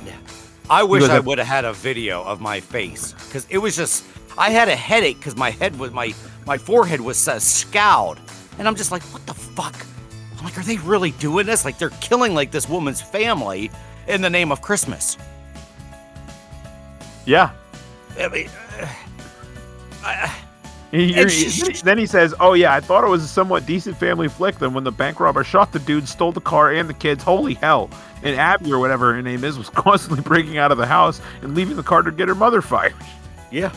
Yeah. 0.03 0.15
I 0.71 0.81
wish 0.81 1.03
I 1.03 1.17
"I- 1.17 1.19
would 1.19 1.37
have 1.37 1.45
had 1.45 1.63
a 1.63 1.71
video 1.73 2.23
of 2.23 2.41
my 2.41 2.59
face 2.59 3.13
because 3.27 3.45
it 3.51 3.59
was 3.59 3.75
just 3.75 4.03
I 4.39 4.49
had 4.49 4.69
a 4.69 4.75
headache 4.75 5.17
because 5.19 5.35
my 5.35 5.51
head 5.51 5.77
was 5.77 5.91
my 5.91 6.15
my 6.47 6.57
forehead 6.57 6.99
was 6.99 7.27
uh, 7.27 7.37
scowled, 7.37 8.19
and 8.57 8.67
I'm 8.67 8.75
just 8.75 8.91
like, 8.91 9.03
what 9.13 9.23
the 9.27 9.35
fuck? 9.35 9.75
I'm 10.39 10.43
like, 10.43 10.57
are 10.57 10.63
they 10.63 10.77
really 10.77 11.11
doing 11.11 11.45
this? 11.45 11.63
Like 11.63 11.77
they're 11.77 11.91
killing 12.01 12.33
like 12.33 12.49
this 12.49 12.67
woman's 12.67 13.03
family 13.03 13.69
in 14.07 14.21
the 14.23 14.31
name 14.31 14.51
of 14.51 14.61
Christmas. 14.63 15.15
Yeah. 17.27 17.51
I 18.19 18.27
mean, 18.29 18.49
uh, 18.79 18.87
I, 20.03 20.25
he- 20.27 20.45
she- 21.29 21.73
then 21.83 21.97
he 21.97 22.05
says, 22.05 22.33
"Oh 22.39 22.53
yeah, 22.53 22.73
I 22.73 22.79
thought 22.81 23.03
it 23.03 23.09
was 23.09 23.23
a 23.23 23.27
somewhat 23.27 23.65
decent 23.65 23.97
family 23.97 24.27
flick. 24.27 24.57
Then 24.59 24.73
when 24.73 24.83
the 24.83 24.91
bank 24.91 25.19
robber 25.19 25.43
shot 25.43 25.71
the 25.71 25.79
dude, 25.79 26.07
stole 26.07 26.31
the 26.33 26.41
car 26.41 26.71
and 26.73 26.89
the 26.89 26.93
kids, 26.93 27.23
holy 27.23 27.53
hell!" 27.53 27.89
And 28.23 28.35
Abby 28.39 28.71
or 28.71 28.79
whatever 28.79 29.13
her 29.13 29.21
name 29.21 29.43
is 29.43 29.57
was 29.57 29.69
constantly 29.85 30.21
breaking 30.21 30.57
out 30.57 30.71
of 30.71 30.77
the 30.77 30.85
house 30.85 31.21
and 31.41 31.55
leaving 31.55 31.75
the 31.77 31.83
car 31.83 32.01
to 32.01 32.11
get 32.11 32.27
her 32.27 32.35
mother 32.35 32.61
fired. 32.61 32.93
yeah, 33.51 33.71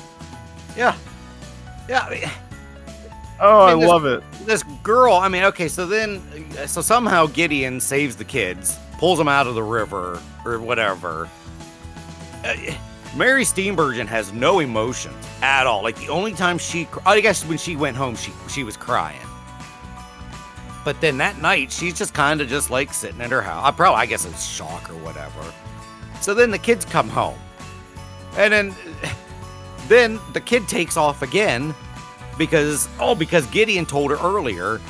yeah, 0.76 0.96
yeah. 1.88 2.00
I 2.06 2.10
mean, 2.10 2.30
Oh, 3.40 3.60
I 3.62 3.72
I, 3.72 3.74
this- 3.80 3.88
love 3.88 4.04
it. 4.06 4.22
this 4.46 4.62
girl 4.84 5.14
i 5.14 5.26
mean 5.28 5.42
okay 5.44 5.66
so 5.68 5.86
then 5.86 6.22
so 6.68 6.80
somehow 6.80 7.26
gideon 7.26 7.80
saves 7.80 8.14
the 8.14 8.24
kids 8.24 8.78
pulls 8.98 9.18
them 9.18 9.26
out 9.26 9.46
of 9.48 9.54
the 9.56 9.62
river 9.62 10.20
or 10.44 10.60
whatever 10.60 11.28
Uh, 12.44 12.54
mary 13.16 13.44
steenburgen 13.44 14.06
has 14.06 14.32
no 14.32 14.60
emotions 14.60 15.14
at 15.42 15.66
all. 15.66 15.82
Like 15.82 15.96
the 15.96 16.08
only 16.08 16.32
time 16.32 16.58
she 16.58 16.88
i 17.06 17.20
guess 17.20 17.44
when 17.44 17.58
she 17.58 17.76
went 17.76 17.96
home 17.96 18.16
she 18.16 18.32
she 18.48 18.64
was 18.64 18.76
crying. 18.76 19.20
But 20.84 21.00
then 21.00 21.18
that 21.18 21.40
night 21.40 21.72
she's 21.72 21.94
just 21.94 22.14
kind 22.14 22.40
of 22.40 22.48
just 22.48 22.70
like 22.70 22.92
sitting 22.92 23.20
at 23.20 23.30
her 23.30 23.42
house 23.42 23.64
i 23.64 23.70
probably 23.70 24.00
i 24.00 24.06
guess 24.06 24.24
it's 24.24 24.44
shock 24.44 24.90
or 24.90 24.96
whatever. 24.96 25.52
So 26.20 26.34
then 26.34 26.50
the 26.50 26.58
kids 26.58 26.84
come 26.84 27.08
home. 27.08 27.38
And 28.36 28.52
then 28.52 28.74
then 29.88 30.18
the 30.32 30.40
kid 30.40 30.66
takes 30.68 30.96
off 30.96 31.22
again 31.22 31.74
because 32.38 32.88
oh 32.98 33.14
because 33.14 33.46
gideon 33.46 33.86
told 33.86 34.10
her 34.10 34.16
earlier 34.16 34.80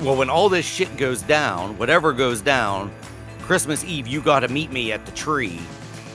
well 0.00 0.16
when 0.16 0.30
all 0.30 0.48
this 0.48 0.66
shit 0.66 0.96
goes 0.96 1.22
down 1.22 1.76
whatever 1.78 2.12
goes 2.12 2.40
down 2.40 2.92
christmas 3.40 3.84
eve 3.84 4.06
you 4.06 4.20
got 4.20 4.40
to 4.40 4.48
meet 4.48 4.70
me 4.70 4.92
at 4.92 5.04
the 5.06 5.12
tree 5.12 5.60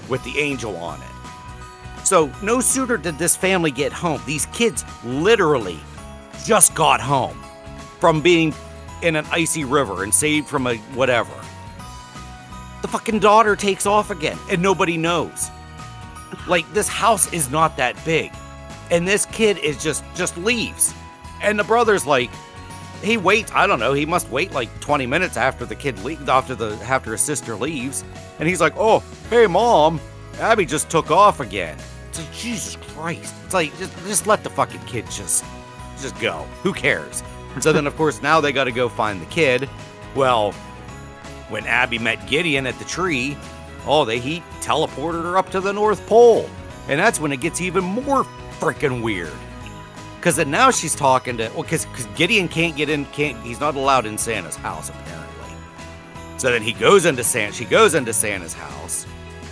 with 0.08 0.24
the 0.24 0.38
angel 0.40 0.76
on 0.78 1.02
it 1.02 1.11
so 2.12 2.30
no 2.42 2.60
sooner 2.60 2.98
did 2.98 3.18
this 3.18 3.38
family 3.38 3.72
get 3.72 3.94
home 3.94 4.22
these 4.26 4.46
kids 4.48 4.84
literally 5.06 5.80
just 6.44 6.76
got 6.76 7.00
home 7.00 7.42
from 8.02 8.20
being 8.20 8.54
in 9.02 9.16
an 9.16 9.26
icy 9.32 9.64
river 9.64 10.04
and 10.04 10.14
saved 10.14 10.46
from 10.46 10.68
a 10.68 10.76
whatever. 10.94 11.32
The 12.82 12.90
fucking 12.90 13.20
daughter 13.20 13.56
takes 13.56 13.86
off 13.86 14.12
again 14.12 14.38
and 14.50 14.62
nobody 14.62 14.98
knows. 14.98 15.50
Like 16.50 16.70
this 16.74 16.90
house 16.90 17.32
is 17.32 17.50
not 17.50 17.78
that 17.78 17.96
big 18.04 18.34
and 18.90 19.08
this 19.08 19.26
kid 19.28 19.58
is 19.60 19.82
just 19.82 20.04
just 20.14 20.36
leaves. 20.36 20.94
And 21.42 21.58
the 21.58 21.64
brother's 21.64 22.06
like 22.06 22.30
he 23.02 23.16
waits 23.16 23.54
i 23.54 23.66
don't 23.66 23.80
know 23.80 23.94
he 23.94 24.06
must 24.06 24.30
wait 24.30 24.52
like 24.52 24.70
20 24.82 25.08
minutes 25.08 25.38
after 25.38 25.66
the 25.66 25.76
kid 25.76 25.98
leaves 26.04 26.28
after 26.28 26.56
the 26.56 26.74
after 26.84 27.14
his 27.14 27.22
sister 27.22 27.56
leaves. 27.56 28.04
And 28.38 28.50
he's 28.50 28.60
like 28.60 28.74
oh 28.76 29.02
hey 29.30 29.48
mom 29.48 30.02
abby 30.42 30.66
just 30.66 30.90
took 30.90 31.10
off 31.10 31.40
again 31.40 31.78
it's 32.12 32.20
like 32.20 32.34
jesus 32.34 32.76
christ. 32.76 33.34
It's 33.46 33.54
like 33.54 33.78
just 33.78 33.98
just 34.06 34.28
let 34.28 34.44
the 34.44 34.50
fucking 34.50 34.82
kid 34.82 35.10
just 35.10 35.46
just 35.98 36.20
go. 36.20 36.46
Who 36.62 36.74
cares? 36.74 37.24
So 37.62 37.72
then 37.72 37.88
of 37.88 37.96
course 37.96 38.22
now 38.22 38.42
they 38.42 38.52
got 38.52 38.66
to 38.66 38.72
go 38.74 38.90
find 38.90 39.22
the 39.22 39.26
kid. 39.28 39.70
Well 40.14 40.52
when 41.48 41.66
abby 41.66 42.00
met 42.00 42.28
gideon 42.28 42.68
at 42.68 42.78
the 42.80 42.86
tree 42.86 43.38
oh 43.86 44.04
they 44.04 44.20
he 44.20 44.44
teleported 44.60 45.24
her 45.24 45.38
up 45.38 45.50
to 45.52 45.62
the 45.62 45.72
north 45.72 46.06
pole. 46.06 46.50
And 46.90 47.00
that's 47.00 47.20
when 47.20 47.32
it 47.32 47.40
gets 47.40 47.62
even 47.62 47.86
more 47.86 48.26
freaking 48.60 49.02
weird. 49.02 49.32
Because 50.18 50.36
then 50.36 50.52
now 50.52 50.70
she's 50.70 50.96
talking 50.96 51.38
to 51.38 51.50
well 51.54 51.64
because 51.64 51.86
gideon 52.16 52.50
can't 52.50 52.76
get 52.76 52.90
in 52.90 53.06
can't 53.06 53.42
he's 53.42 53.62
not 53.62 53.76
allowed 53.76 54.06
in 54.06 54.18
santa's 54.18 54.58
house 54.58 54.90
apparently. 54.90 55.56
So 56.36 56.52
then 56.52 56.62
he 56.62 56.74
goes 56.74 57.06
into 57.06 57.24
santa 57.24 57.54
she 57.54 57.64
goes 57.64 57.96
into 57.96 58.12
santa's 58.12 58.54
house 58.54 59.06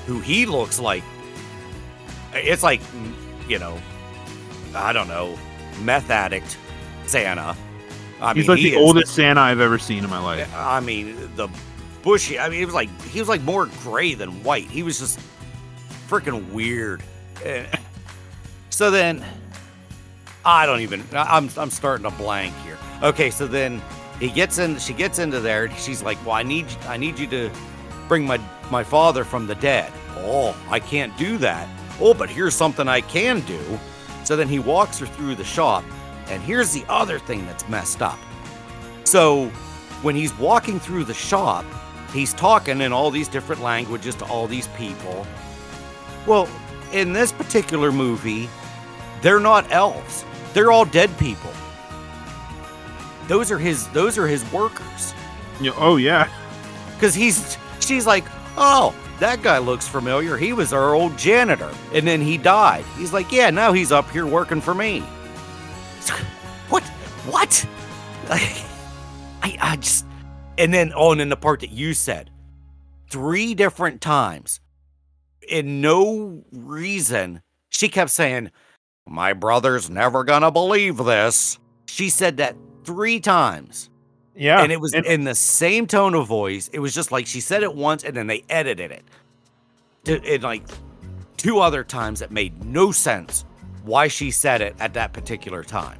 who 0.07 0.19
he 0.19 0.45
looks 0.45 0.77
like 0.77 1.03
it's 2.33 2.63
like 2.63 2.81
you 3.47 3.59
know 3.59 3.79
i 4.75 4.93
don't 4.93 5.07
know 5.07 5.37
meth 5.81 6.09
addict 6.09 6.57
santa 7.05 7.55
i 8.21 8.33
He's 8.33 8.47
mean 8.47 8.55
like 8.55 8.59
he 8.59 8.71
the 8.71 8.77
oldest 8.77 9.15
Santa 9.15 9.39
I've 9.39 9.61
ever 9.61 9.79
seen 9.79 10.03
in 10.03 10.09
my 10.09 10.19
life. 10.19 10.53
I 10.53 10.81
mean, 10.81 11.15
the 11.37 11.47
bushy. 12.03 12.37
I 12.37 12.49
mean, 12.49 12.61
it 12.61 12.65
was 12.65 12.75
like 12.75 12.89
he 13.03 13.19
was 13.19 13.29
like 13.29 13.41
more 13.43 13.67
gray 13.81 14.13
than 14.13 14.43
white. 14.43 14.69
He 14.69 14.83
was 14.83 14.99
just 14.99 15.19
freaking 16.09 16.51
weird. 16.51 17.01
So 18.69 18.89
then, 18.89 19.25
I 20.45 20.65
don't 20.65 20.79
even. 20.79 21.03
I'm 21.11 21.49
I'm 21.57 21.69
starting 21.69 22.09
to 22.09 22.15
blank 22.17 22.55
here. 22.63 22.77
Okay, 23.03 23.29
so 23.29 23.45
then 23.45 23.81
he 24.21 24.29
gets 24.29 24.57
in. 24.57 24.77
She 24.79 24.93
gets 24.93 25.19
into 25.19 25.41
there. 25.41 25.65
and 25.65 25.75
She's 25.75 26.01
like, 26.01 26.17
"Well, 26.25 26.35
I 26.35 26.43
need 26.43 26.65
I 26.87 26.95
need 26.95 27.19
you 27.19 27.27
to 27.27 27.51
bring 28.07 28.25
my 28.25 28.39
my 28.71 28.83
father 28.85 29.25
from 29.25 29.47
the 29.47 29.55
dead." 29.55 29.91
Oh, 30.19 30.55
I 30.69 30.79
can't 30.79 31.15
do 31.17 31.37
that. 31.39 31.67
Oh, 32.01 32.13
but 32.13 32.29
here's 32.29 32.55
something 32.55 32.87
I 32.87 33.01
can 33.01 33.41
do. 33.41 33.79
So 34.23 34.35
then 34.35 34.47
he 34.47 34.59
walks 34.59 34.99
her 34.99 35.05
through 35.05 35.35
the 35.35 35.43
shop, 35.43 35.83
and 36.27 36.41
here's 36.43 36.71
the 36.71 36.85
other 36.87 37.19
thing 37.19 37.45
that's 37.45 37.67
messed 37.67 38.01
up. 38.01 38.19
So 39.03 39.47
when 40.01 40.15
he's 40.15 40.37
walking 40.37 40.79
through 40.79 41.05
the 41.05 41.13
shop, 41.13 41.65
he's 42.13 42.33
talking 42.33 42.81
in 42.81 42.93
all 42.93 43.11
these 43.11 43.27
different 43.27 43.61
languages 43.61 44.15
to 44.15 44.25
all 44.25 44.47
these 44.47 44.67
people. 44.69 45.25
Well, 46.25 46.47
in 46.91 47.13
this 47.13 47.31
particular 47.31 47.91
movie, 47.91 48.49
they're 49.21 49.39
not 49.39 49.71
elves. 49.71 50.25
They're 50.53 50.71
all 50.71 50.85
dead 50.85 51.15
people. 51.17 51.51
Those 53.27 53.51
are 53.51 53.59
his 53.59 53.87
those 53.89 54.17
are 54.17 54.27
his 54.27 54.49
workers. 54.51 55.13
Yeah, 55.61 55.71
oh 55.77 55.97
yeah. 55.97 56.27
Cuz 56.99 57.13
he's 57.13 57.57
she's 57.79 58.07
like, 58.07 58.25
"Oh, 58.57 58.93
that 59.19 59.41
guy 59.41 59.57
looks 59.57 59.87
familiar. 59.87 60.37
He 60.37 60.53
was 60.53 60.73
our 60.73 60.93
old 60.93 61.17
janitor 61.17 61.71
and 61.93 62.07
then 62.07 62.21
he 62.21 62.37
died." 62.37 62.85
He's 62.97 63.13
like, 63.13 63.31
"Yeah, 63.31 63.49
now 63.49 63.73
he's 63.73 63.91
up 63.91 64.09
here 64.11 64.25
working 64.25 64.61
for 64.61 64.73
me." 64.73 65.03
What? 66.69 66.83
What? 67.25 67.65
I, 68.29 69.57
I 69.59 69.75
just, 69.77 70.05
and 70.57 70.73
then, 70.73 70.93
oh, 70.95 71.11
and 71.11 71.19
then 71.19 71.29
the 71.29 71.37
part 71.37 71.61
that 71.61 71.71
you 71.71 71.93
said, 71.93 72.29
three 73.09 73.55
different 73.55 74.01
times, 74.01 74.59
in 75.47 75.81
no 75.81 76.43
reason, 76.51 77.41
she 77.69 77.89
kept 77.89 78.11
saying, 78.11 78.51
My 79.07 79.33
brother's 79.33 79.89
never 79.89 80.23
gonna 80.23 80.51
believe 80.51 80.97
this. 80.97 81.57
She 81.87 82.09
said 82.09 82.37
that 82.37 82.55
three 82.83 83.19
times. 83.19 83.89
Yeah. 84.39 84.61
and 84.63 84.71
it 84.71 84.79
was 84.79 84.93
in 84.93 85.25
the 85.25 85.35
same 85.35 85.85
tone 85.85 86.15
of 86.15 86.25
voice. 86.25 86.69
It 86.71 86.79
was 86.79 86.95
just 86.95 87.11
like 87.11 87.27
she 87.27 87.41
said 87.41 87.61
it 87.61 87.75
once 87.75 88.03
and 88.05 88.15
then 88.15 88.27
they 88.27 88.43
edited 88.49 88.91
it. 88.91 89.03
To, 90.05 90.21
in 90.33 90.41
like 90.41 90.63
two 91.35 91.59
other 91.59 91.83
times 91.83 92.21
that 92.21 92.31
made 92.31 92.63
no 92.63 92.91
sense 92.93 93.43
why 93.83 94.07
she 94.07 94.31
said 94.31 94.61
it 94.61 94.75
at 94.79 94.93
that 94.93 95.11
particular 95.13 95.63
time. 95.63 95.99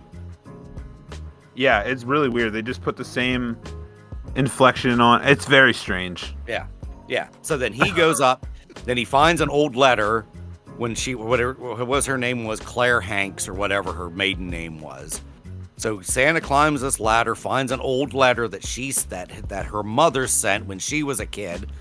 yeah, 1.55 1.81
it's 1.81 2.03
really 2.05 2.29
weird. 2.29 2.53
They 2.53 2.61
just 2.61 2.81
put 2.81 2.95
the 2.95 3.03
same 3.03 3.57
inflection 4.35 5.01
on. 5.01 5.25
It's 5.27 5.45
very 5.45 5.73
strange. 5.73 6.33
Yeah. 6.47 6.67
Yeah. 7.09 7.27
So 7.41 7.57
then 7.57 7.73
he 7.73 7.91
goes 7.91 8.21
up, 8.29 8.47
then 8.85 8.95
he 8.95 9.03
finds 9.03 9.41
an 9.41 9.49
old 9.49 9.75
letter 9.75 10.25
when 10.77 10.95
she 10.95 11.13
whatever 11.13 11.53
what 11.55 11.85
was 11.87 12.05
her 12.05 12.17
name 12.17 12.45
was 12.45 12.61
Claire 12.61 13.01
Hanks 13.01 13.49
or 13.49 13.53
whatever 13.53 13.91
her 13.91 14.09
maiden 14.09 14.49
name 14.49 14.79
was. 14.79 15.21
So 15.79 16.01
Santa 16.01 16.41
climbs 16.41 16.81
this 16.81 16.99
ladder, 16.99 17.35
finds 17.35 17.71
an 17.71 17.79
old 17.79 18.13
letter 18.13 18.47
that 18.49 18.65
she's 18.65 19.05
that 19.05 19.31
that 19.49 19.65
her 19.67 19.83
mother 19.83 20.27
sent 20.27 20.67
when 20.67 20.79
she 20.79 21.03
was 21.03 21.21
a 21.21 21.25
kid. 21.25 21.71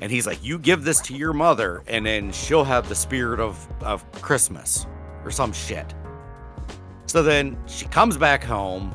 And 0.00 0.10
he's 0.10 0.26
like, 0.26 0.44
"You 0.44 0.58
give 0.58 0.84
this 0.84 1.00
to 1.02 1.14
your 1.14 1.32
mother, 1.32 1.84
and 1.86 2.06
then 2.06 2.32
she'll 2.32 2.64
have 2.64 2.88
the 2.88 2.96
spirit 2.96 3.40
of 3.40 3.68
of 3.82 4.10
Christmas 4.22 4.86
or 5.24 5.30
some 5.30 5.52
shit." 5.52 5.94
So 7.06 7.22
then 7.22 7.56
she 7.66 7.86
comes 7.86 8.16
back 8.16 8.44
home, 8.44 8.94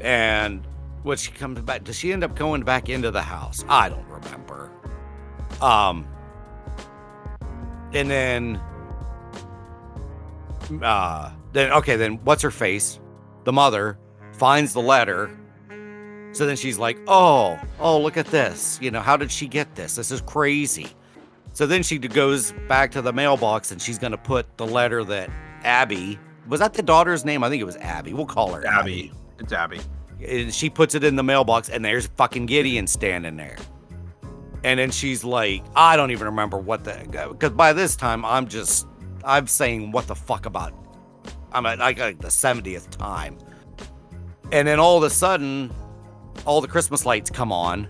And 0.00 0.66
when 1.02 1.16
she 1.16 1.32
comes 1.32 1.60
back, 1.60 1.84
does 1.84 1.96
she 1.96 2.12
end 2.12 2.24
up 2.24 2.36
going 2.36 2.62
back 2.62 2.88
into 2.88 3.10
the 3.10 3.22
house? 3.22 3.64
I 3.68 3.88
don't 3.88 4.06
remember. 4.08 4.70
Um, 5.60 6.06
and 7.92 8.10
then, 8.10 8.60
uh, 10.82 11.32
then 11.52 11.72
okay, 11.72 11.96
then 11.96 12.16
what's 12.24 12.42
her 12.42 12.50
face? 12.50 13.00
The 13.48 13.52
mother 13.52 13.98
finds 14.32 14.74
the 14.74 14.82
letter. 14.82 15.30
So 16.32 16.44
then 16.44 16.54
she's 16.54 16.76
like, 16.76 16.98
"Oh, 17.08 17.58
oh, 17.80 17.98
look 17.98 18.18
at 18.18 18.26
this! 18.26 18.78
You 18.82 18.90
know, 18.90 19.00
how 19.00 19.16
did 19.16 19.32
she 19.32 19.48
get 19.48 19.74
this? 19.74 19.94
This 19.94 20.10
is 20.10 20.20
crazy." 20.20 20.88
So 21.54 21.66
then 21.66 21.82
she 21.82 21.96
goes 21.96 22.52
back 22.68 22.90
to 22.90 23.00
the 23.00 23.10
mailbox 23.10 23.72
and 23.72 23.80
she's 23.80 23.98
gonna 23.98 24.18
put 24.18 24.58
the 24.58 24.66
letter 24.66 25.02
that 25.04 25.30
Abby 25.64 26.18
was 26.46 26.60
that 26.60 26.74
the 26.74 26.82
daughter's 26.82 27.24
name? 27.24 27.42
I 27.42 27.48
think 27.48 27.62
it 27.62 27.64
was 27.64 27.76
Abby. 27.76 28.12
We'll 28.12 28.26
call 28.26 28.52
her 28.52 28.66
Abby. 28.66 29.12
It's 29.38 29.54
Abby. 29.54 29.80
and 30.22 30.52
she 30.52 30.68
puts 30.68 30.94
it 30.94 31.02
in 31.02 31.16
the 31.16 31.22
mailbox 31.22 31.70
and 31.70 31.82
there's 31.82 32.06
fucking 32.18 32.44
Gideon 32.44 32.86
standing 32.86 33.38
there. 33.38 33.56
And 34.62 34.78
then 34.78 34.90
she's 34.90 35.24
like, 35.24 35.64
I 35.74 35.96
don't 35.96 36.10
even 36.10 36.26
remember 36.26 36.58
what 36.58 36.84
the 36.84 37.02
because 37.30 37.52
by 37.52 37.72
this 37.72 37.96
time 37.96 38.26
I'm 38.26 38.46
just 38.46 38.86
I'm 39.24 39.46
saying 39.46 39.90
what 39.90 40.06
the 40.06 40.14
fuck 40.14 40.44
about 40.44 40.74
I'm 41.52 41.66
at 41.66 41.78
like, 41.78 41.98
like 41.98 42.20
the 42.20 42.28
70th 42.28 42.90
time. 42.90 43.38
And 44.52 44.66
then 44.66 44.78
all 44.78 44.96
of 44.96 45.02
a 45.02 45.10
sudden, 45.10 45.70
all 46.46 46.60
the 46.60 46.68
Christmas 46.68 47.04
lights 47.04 47.30
come 47.30 47.52
on. 47.52 47.88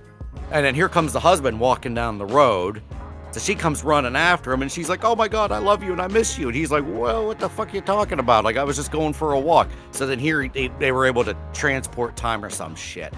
And 0.50 0.64
then 0.64 0.74
here 0.74 0.88
comes 0.88 1.12
the 1.12 1.20
husband 1.20 1.60
walking 1.60 1.94
down 1.94 2.18
the 2.18 2.26
road. 2.26 2.82
So 3.30 3.40
she 3.40 3.54
comes 3.54 3.84
running 3.84 4.16
after 4.16 4.52
him 4.52 4.62
and 4.62 4.72
she's 4.72 4.88
like, 4.88 5.04
Oh 5.04 5.14
my 5.14 5.28
God, 5.28 5.52
I 5.52 5.58
love 5.58 5.82
you 5.82 5.92
and 5.92 6.00
I 6.00 6.08
miss 6.08 6.38
you. 6.38 6.48
And 6.48 6.56
he's 6.56 6.70
like, 6.70 6.84
Well, 6.86 7.26
what 7.26 7.38
the 7.38 7.48
fuck 7.48 7.72
are 7.72 7.76
you 7.76 7.82
talking 7.82 8.18
about? 8.18 8.44
Like, 8.44 8.56
I 8.56 8.64
was 8.64 8.76
just 8.76 8.90
going 8.90 9.12
for 9.12 9.34
a 9.34 9.38
walk. 9.38 9.68
So 9.90 10.06
then 10.06 10.18
here 10.18 10.48
they, 10.48 10.68
they 10.78 10.92
were 10.92 11.04
able 11.04 11.24
to 11.24 11.36
transport 11.52 12.16
time 12.16 12.44
or 12.44 12.50
some 12.50 12.74
shit. 12.74 13.12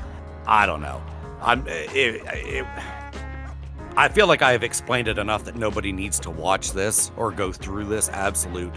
I 0.46 0.66
don't 0.66 0.80
know. 0.80 1.00
I'm. 1.40 1.66
Eh, 1.68 1.86
it, 1.94 2.22
it, 2.26 2.66
I 3.96 4.08
feel 4.08 4.26
like 4.26 4.42
I 4.42 4.52
have 4.52 4.62
explained 4.62 5.08
it 5.08 5.18
enough 5.18 5.44
that 5.44 5.56
nobody 5.56 5.92
needs 5.92 6.18
to 6.20 6.30
watch 6.30 6.72
this 6.72 7.10
or 7.16 7.30
go 7.32 7.52
through 7.52 7.84
this 7.84 8.08
absolute 8.08 8.74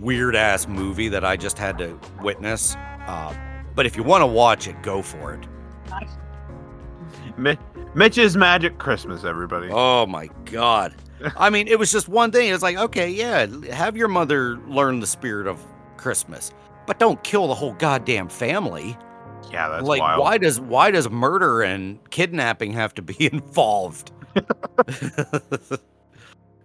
weird 0.00 0.34
ass 0.36 0.66
movie 0.68 1.08
that 1.08 1.24
I 1.24 1.36
just 1.36 1.58
had 1.58 1.78
to 1.78 1.98
witness. 2.22 2.76
Uh, 3.06 3.34
but 3.74 3.86
if 3.86 3.96
you 3.96 4.02
want 4.02 4.22
to 4.22 4.26
watch 4.26 4.66
it, 4.68 4.80
go 4.82 5.02
for 5.02 5.34
it. 5.34 5.46
Mi- 7.36 7.58
Mitch's 7.94 8.36
Magic 8.36 8.78
Christmas, 8.78 9.24
everybody. 9.24 9.68
Oh 9.70 10.06
my 10.06 10.28
god. 10.46 10.94
I 11.36 11.50
mean, 11.50 11.68
it 11.68 11.78
was 11.78 11.90
just 11.90 12.08
one 12.08 12.30
thing. 12.32 12.52
It's 12.52 12.62
like, 12.62 12.76
okay, 12.76 13.08
yeah, 13.10 13.46
have 13.72 13.96
your 13.96 14.08
mother 14.08 14.58
learn 14.66 15.00
the 15.00 15.06
spirit 15.06 15.46
of 15.46 15.60
Christmas, 15.96 16.52
but 16.86 16.98
don't 16.98 17.22
kill 17.24 17.46
the 17.48 17.54
whole 17.54 17.72
goddamn 17.74 18.28
family. 18.28 18.96
yeah, 19.50 19.68
that's 19.68 19.84
like, 19.84 20.00
wild. 20.00 20.20
why 20.20 20.38
does 20.38 20.60
why 20.60 20.90
does 20.90 21.08
murder 21.08 21.62
and 21.62 21.98
kidnapping 22.10 22.72
have 22.74 22.94
to 22.94 23.02
be 23.02 23.16
involved? 23.32 24.12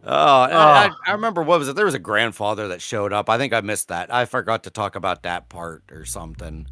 Oh, 0.03 0.12
I, 0.13 0.48
I, 0.48 0.50
ah. 0.89 0.96
I 1.08 1.12
remember 1.12 1.44
what 1.44 1.60
was 1.60 1.68
it? 1.68 1.75
There 1.75 1.86
was 1.86 1.94
a 1.94 2.00
grandfather 2.00 2.70
that 2.70 2.82
showed 2.82 3.12
up. 3.13 3.29
I 3.29 3.38
think 3.38 3.53
I 3.53 3.62
missed 3.62 3.89
that. 3.89 4.13
I 4.13 4.25
forgot 4.25 4.63
to 4.63 4.70
talk 4.70 4.96
about 4.96 5.24
that 5.24 5.50
part 5.50 5.84
or 5.91 6.06
something. 6.06 6.68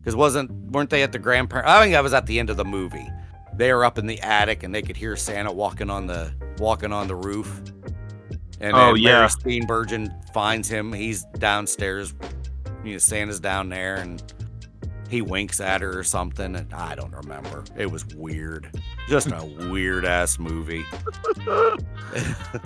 Because 0.00 0.16
wasn't 0.16 0.50
weren't 0.72 0.90
they 0.90 1.02
at 1.04 1.12
the 1.12 1.18
grandparent? 1.20 1.68
I 1.68 1.80
think 1.82 1.94
I 1.94 2.00
was 2.00 2.12
at 2.12 2.26
the 2.26 2.38
end 2.40 2.50
of 2.50 2.56
the 2.56 2.64
movie. 2.64 3.08
They 3.54 3.72
were 3.72 3.84
up 3.84 3.98
in 3.98 4.06
the 4.06 4.20
attic 4.20 4.62
and 4.64 4.74
they 4.74 4.82
could 4.82 4.96
hear 4.96 5.14
Santa 5.16 5.52
walking 5.52 5.90
on 5.90 6.06
the 6.06 6.32
walking 6.58 6.92
on 6.92 7.06
the 7.06 7.14
roof. 7.14 7.62
And 8.60 8.74
Oh, 8.74 8.94
then 8.94 8.96
yeah. 8.96 9.12
Mary 9.12 9.28
Steenburgen 9.28 10.32
finds 10.32 10.68
him. 10.68 10.92
He's 10.92 11.24
downstairs. 11.38 12.14
You 12.84 12.92
know, 12.92 12.98
Santa's 12.98 13.38
down 13.38 13.68
there 13.68 13.96
and 13.96 14.20
he 15.12 15.20
winks 15.20 15.60
at 15.60 15.82
her 15.82 15.96
or 15.96 16.02
something. 16.02 16.56
And 16.56 16.72
I 16.72 16.94
don't 16.94 17.14
remember. 17.14 17.64
It 17.76 17.90
was 17.90 18.06
weird. 18.16 18.74
Just 19.06 19.28
a 19.28 19.44
weird 19.70 20.06
ass 20.06 20.38
movie. 20.38 20.84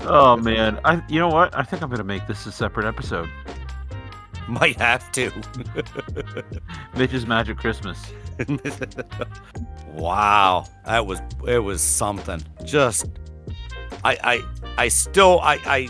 oh 0.03 0.39
man, 0.41 0.79
I 0.85 1.03
you 1.09 1.19
know 1.19 1.29
what? 1.29 1.55
I 1.59 1.65
think 1.65 1.83
I'm 1.83 1.91
gonna 1.91 2.05
make 2.05 2.27
this 2.27 2.47
a 2.47 2.53
separate 2.53 2.87
episode. 2.87 3.29
Might 4.49 4.77
have 4.77 5.11
to. 5.13 5.33
Mitch's 6.97 7.27
Magic 7.27 7.59
Christmas. 7.59 7.99
wow, 9.89 10.67
that 10.85 11.05
was 11.05 11.21
it 11.49 11.59
was 11.59 11.83
something. 11.83 12.41
Just 12.65 13.07
I 14.05 14.17
I 14.23 14.43
I 14.85 14.89
still 14.89 15.41
I 15.41 15.59
I 15.67 15.89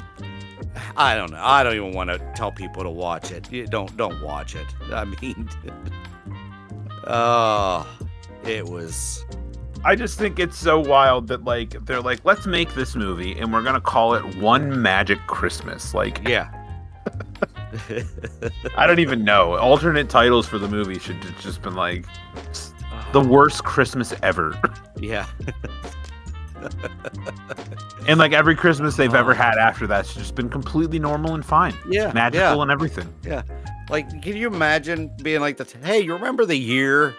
I 0.96 1.14
don't 1.16 1.32
know. 1.32 1.40
I 1.42 1.62
don't 1.62 1.74
even 1.76 1.92
want 1.92 2.08
to 2.08 2.18
tell 2.34 2.50
people 2.50 2.82
to 2.82 2.90
watch 2.90 3.30
it. 3.30 3.52
You 3.52 3.66
don't 3.66 3.94
don't 3.98 4.22
watch 4.22 4.54
it. 4.54 4.66
I 4.90 5.04
mean 5.04 5.50
Oh, 7.06 7.86
it 8.44 8.64
was 8.64 9.24
I 9.86 9.94
just 9.94 10.18
think 10.18 10.40
it's 10.40 10.58
so 10.58 10.80
wild 10.80 11.28
that 11.28 11.44
like 11.44 11.84
they're 11.86 12.00
like, 12.00 12.24
let's 12.24 12.44
make 12.44 12.74
this 12.74 12.96
movie 12.96 13.38
and 13.38 13.52
we're 13.52 13.62
gonna 13.62 13.80
call 13.80 14.14
it 14.14 14.36
One 14.36 14.82
Magic 14.82 15.18
Christmas. 15.28 15.94
Like 15.94 16.26
yeah. 16.26 16.50
I 18.76 18.86
don't 18.88 18.98
even 18.98 19.24
know. 19.24 19.56
Alternate 19.56 20.08
titles 20.08 20.46
for 20.48 20.58
the 20.58 20.66
movie 20.66 20.98
should 20.98 21.22
have 21.22 21.40
just 21.40 21.62
been 21.62 21.76
like 21.76 22.04
the 23.12 23.20
worst 23.20 23.62
Christmas 23.62 24.12
ever. 24.24 24.60
yeah. 24.96 25.26
And 28.08 28.18
like 28.18 28.32
every 28.32 28.54
Christmas 28.54 28.96
they've 28.96 29.14
ever 29.14 29.34
had 29.34 29.58
after 29.58 29.86
that's 29.86 30.14
just 30.14 30.34
been 30.34 30.48
completely 30.48 30.98
normal 30.98 31.34
and 31.34 31.44
fine. 31.44 31.74
Yeah. 31.88 32.12
Magical 32.12 32.56
Yeah. 32.56 32.62
and 32.62 32.70
everything. 32.70 33.12
Yeah. 33.22 33.42
Like, 33.90 34.08
can 34.22 34.36
you 34.36 34.46
imagine 34.48 35.10
being 35.22 35.40
like, 35.40 35.56
the 35.56 35.64
"Hey, 35.82 36.00
you 36.00 36.12
remember 36.14 36.44
the 36.44 36.56
year 36.58 37.14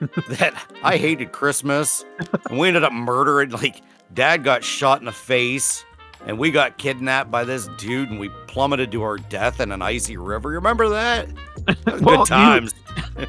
that 0.28 0.54
I 0.82 0.96
hated 0.96 1.32
Christmas 1.32 2.04
and 2.50 2.58
we 2.58 2.68
ended 2.68 2.84
up 2.84 2.92
murdering? 2.92 3.50
Like, 3.50 3.80
Dad 4.12 4.44
got 4.44 4.62
shot 4.62 4.98
in 5.00 5.06
the 5.06 5.12
face, 5.12 5.84
and 6.26 6.38
we 6.38 6.50
got 6.50 6.76
kidnapped 6.76 7.30
by 7.30 7.44
this 7.44 7.66
dude, 7.78 8.10
and 8.10 8.20
we 8.20 8.28
plummeted 8.46 8.92
to 8.92 9.02
our 9.02 9.16
death 9.16 9.58
in 9.60 9.72
an 9.72 9.80
icy 9.80 10.18
river. 10.18 10.50
Remember 10.50 10.88
that? 10.90 11.28
Well, 11.86 11.98
you- 11.98 12.04
Good 12.18 12.26
times. 12.26 12.74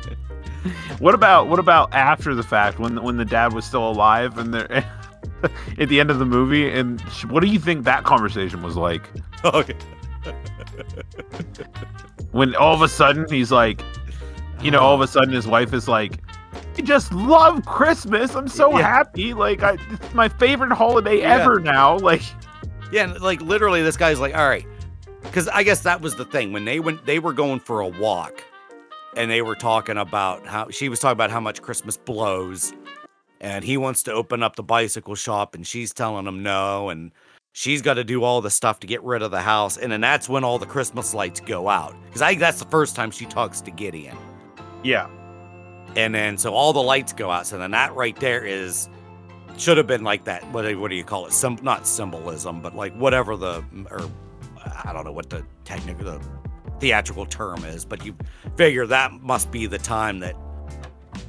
What 1.00 1.14
about 1.14 1.48
what 1.50 1.60
about 1.60 1.94
after 1.94 2.34
the 2.36 2.44
fact 2.44 2.80
when 2.80 3.02
when 3.04 3.18
the 3.18 3.26
dad 3.26 3.52
was 3.52 3.66
still 3.66 3.90
alive 3.90 4.38
and 4.38 4.54
they're 4.54 4.86
at 5.80 5.90
the 5.90 6.00
end 6.00 6.10
of 6.12 6.20
the 6.20 6.26
movie 6.26 6.70
and 6.70 7.02
sh- 7.12 7.26
what 7.26 7.42
do 7.42 7.48
you 7.48 7.60
think 7.60 7.84
that 7.86 8.04
conversation 8.04 8.62
was 8.64 8.76
like? 8.76 9.10
Okay. 9.46 9.76
When 12.32 12.56
all 12.56 12.74
of 12.74 12.82
a 12.82 12.88
sudden 12.88 13.26
he's 13.30 13.52
like, 13.52 13.82
you 14.62 14.72
know, 14.72 14.80
all 14.80 14.96
of 14.96 15.02
a 15.02 15.08
sudden 15.08 15.34
his 15.34 15.46
wife 15.48 15.72
is 15.74 15.88
like, 15.88 16.20
I 16.78 16.82
just 16.82 17.14
love 17.14 17.64
Christmas. 17.66 18.34
I'm 18.36 18.48
so 18.48 18.76
Yeah. 18.78 18.88
happy. 18.88 19.34
Like 19.34 19.62
I, 19.62 19.78
it's 19.92 20.14
my 20.16 20.30
favorite 20.30 20.72
holiday 20.72 21.20
Yeah. 21.20 21.36
ever 21.36 21.60
now. 21.60 21.98
Like 21.98 22.24
Yeah, 22.92 23.14
like 23.22 23.42
literally, 23.42 23.84
this 23.84 23.98
guy's 23.98 24.20
like, 24.20 24.36
all 24.36 24.48
right, 24.48 24.66
because 25.22 25.48
I 25.50 25.64
guess 25.64 25.82
that 25.82 26.02
was 26.02 26.16
the 26.16 26.26
thing 26.26 26.54
when 26.54 26.66
they 26.66 26.80
went, 26.80 27.06
they 27.06 27.20
were 27.20 27.34
going 27.34 27.60
for 27.60 27.82
a 27.82 27.88
walk, 27.88 28.44
and 29.16 29.30
they 29.30 29.42
were 29.44 29.56
talking 29.56 29.98
about 29.98 30.46
how 30.48 30.70
she 30.70 30.90
was 30.90 31.00
talking 31.00 31.14
about 31.14 31.30
how 31.32 31.40
much 31.40 31.62
Christmas 31.62 31.98
blows, 31.98 32.74
and 33.44 33.64
he 33.64 33.78
wants 33.78 34.02
to 34.04 34.12
open 34.14 34.42
up 34.42 34.56
the 34.56 34.64
bicycle 34.64 35.14
shop, 35.16 35.54
and 35.54 35.68
she's 35.68 35.94
telling 35.94 36.26
him 36.26 36.42
no, 36.42 36.90
and 36.90 37.12
she's 37.52 37.84
got 37.84 37.96
to 37.96 38.04
do 38.04 38.24
all 38.24 38.42
the 38.42 38.50
stuff 38.50 38.80
to 38.80 38.88
get 38.88 39.04
rid 39.04 39.22
of 39.22 39.30
the 39.30 39.42
house, 39.42 39.78
and 39.78 39.92
then 39.92 40.02
that's 40.02 40.28
when 40.28 40.44
all 40.44 40.58
the 40.58 40.66
Christmas 40.66 41.14
lights 41.14 41.40
go 41.40 41.70
out, 41.70 41.94
because 42.06 42.22
I 42.24 42.30
think 42.30 42.40
that's 42.40 42.60
the 42.60 42.70
first 42.70 42.96
time 42.96 43.12
she 43.12 43.26
talks 43.26 43.62
to 43.62 43.70
Gideon. 43.72 44.18
yeah, 44.84 45.08
And 45.96 46.16
then 46.16 46.38
so 46.40 46.54
all 46.54 46.74
the 46.74 46.82
lights 46.82 47.14
go 47.14 47.30
out. 47.30 47.46
So 47.46 47.58
then 47.60 47.70
that 47.72 47.94
right 47.94 48.16
there 48.20 48.44
is 48.44 48.90
should 49.58 49.78
have 49.78 49.86
been 49.86 50.04
like 50.04 50.24
that. 50.24 50.44
What 50.52 50.64
do- 50.64 50.80
what 50.80 50.90
do 50.90 50.96
you 50.96 51.04
call 51.04 51.28
it? 51.28 51.34
Some 51.34 51.60
not 51.62 51.86
symbolism, 51.86 52.62
but 52.62 52.76
like 52.76 52.96
whatever 52.96 53.38
the 53.38 53.64
or 53.92 54.02
I 54.84 54.92
don't 54.94 55.04
know 55.06 55.12
what 55.12 55.30
the 55.30 55.46
technical 55.66 56.06
the 56.06 56.20
theatrical 56.80 57.28
term 57.28 57.64
is. 57.66 57.86
But 57.86 58.04
you 58.04 58.16
figure 58.58 58.88
that 58.88 59.12
must 59.22 59.52
be 59.52 59.68
the 59.68 59.78
time 59.78 60.20
that 60.22 60.36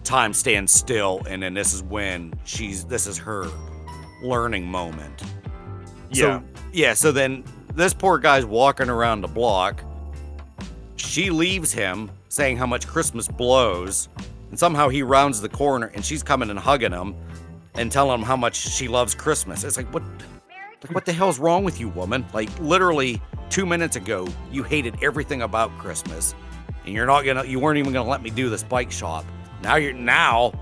time 0.04 0.32
stands 0.32 0.72
still, 0.72 1.22
and 1.28 1.42
then 1.42 1.54
this 1.54 1.74
is 1.74 1.82
when 1.82 2.34
she's 2.44 2.84
this 2.84 3.06
is 3.06 3.18
her 3.18 3.46
learning 4.22 4.66
moment. 4.66 5.22
yeah. 6.10 6.40
So 6.40 6.44
yeah, 6.72 6.94
so 6.94 7.12
then 7.12 7.44
this 7.74 7.94
poor 7.94 8.18
guy's 8.18 8.44
walking 8.44 8.88
around 8.88 9.22
the 9.22 9.28
block. 9.28 9.82
She 10.96 11.30
leaves 11.30 11.72
him 11.72 12.10
saying 12.28 12.56
how 12.56 12.66
much 12.66 12.86
Christmas 12.86 13.28
blows, 13.28 14.08
and 14.50 14.58
somehow 14.58 14.88
he 14.88 15.02
rounds 15.02 15.40
the 15.40 15.48
corner 15.48 15.90
and 15.94 16.04
she's 16.04 16.22
coming 16.22 16.50
and 16.50 16.58
hugging 16.58 16.92
him 16.92 17.14
and 17.74 17.90
telling 17.90 18.20
him 18.20 18.24
how 18.24 18.36
much 18.36 18.56
she 18.56 18.88
loves 18.88 19.14
Christmas. 19.14 19.64
It's 19.64 19.76
like 19.76 19.92
what 19.92 20.02
like 20.82 20.94
what 20.94 21.06
the 21.06 21.12
hell's 21.12 21.38
wrong 21.38 21.64
with 21.64 21.80
you, 21.80 21.88
woman? 21.88 22.24
Like 22.32 22.50
literally 22.60 23.20
2 23.50 23.66
minutes 23.66 23.96
ago 23.96 24.28
you 24.52 24.62
hated 24.62 24.96
everything 25.02 25.42
about 25.42 25.76
Christmas. 25.78 26.34
And 26.84 26.94
you're 26.94 27.06
not 27.06 27.24
going 27.24 27.36
to 27.36 27.48
you 27.48 27.58
weren't 27.58 27.78
even 27.78 27.92
going 27.92 28.04
to 28.04 28.10
let 28.10 28.22
me 28.22 28.30
do 28.30 28.50
this 28.50 28.62
bike 28.62 28.92
shop. 28.92 29.24
Now 29.64 29.77
you're 29.77 29.92
now 29.94 30.53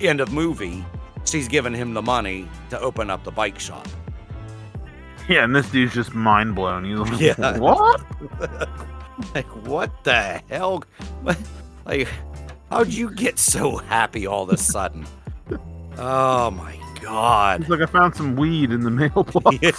end 0.00 0.20
of 0.20 0.32
movie. 0.32 0.84
She's 1.24 1.46
giving 1.48 1.74
him 1.74 1.94
the 1.94 2.02
money 2.02 2.48
to 2.70 2.80
open 2.80 3.10
up 3.10 3.22
the 3.24 3.30
bike 3.30 3.58
shop. 3.58 3.86
yeah, 5.28 5.44
and 5.44 5.54
this 5.54 5.70
dude's 5.70 5.92
just 5.94 6.14
mind 6.14 6.54
blown. 6.54 6.84
He's 6.84 6.98
like, 6.98 7.20
Yeah. 7.20 7.58
what? 7.58 8.00
like 9.34 9.46
what 9.66 10.02
the 10.04 10.40
hell 10.48 10.82
like 11.84 12.08
How'd 12.70 12.88
you 12.88 13.10
get 13.10 13.38
so 13.38 13.76
happy 13.78 14.26
all 14.26 14.42
of 14.44 14.50
a 14.50 14.56
sudden? 14.56 15.06
Oh 16.00 16.52
my 16.52 16.78
god. 17.02 17.62
It's 17.62 17.70
like 17.70 17.80
I 17.80 17.86
found 17.86 18.14
some 18.14 18.36
weed 18.36 18.70
in 18.70 18.82
the 18.82 18.90
mailbox. 18.90 19.56
Yeah. 19.60 19.70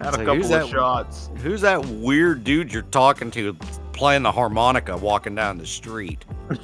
Had 0.00 0.08
It's 0.08 0.16
a 0.16 0.18
like, 0.18 0.26
couple 0.26 0.32
of 0.42 0.48
that- 0.48 0.66
shots. 0.68 1.30
Who's 1.44 1.60
that 1.60 1.86
weird 1.86 2.42
dude 2.42 2.72
you're 2.72 2.82
talking 2.82 3.30
to 3.30 3.56
playing 3.96 4.22
the 4.22 4.30
harmonica 4.32 4.96
walking 4.96 5.34
down 5.34 5.58
the 5.58 5.66
street? 5.66 6.24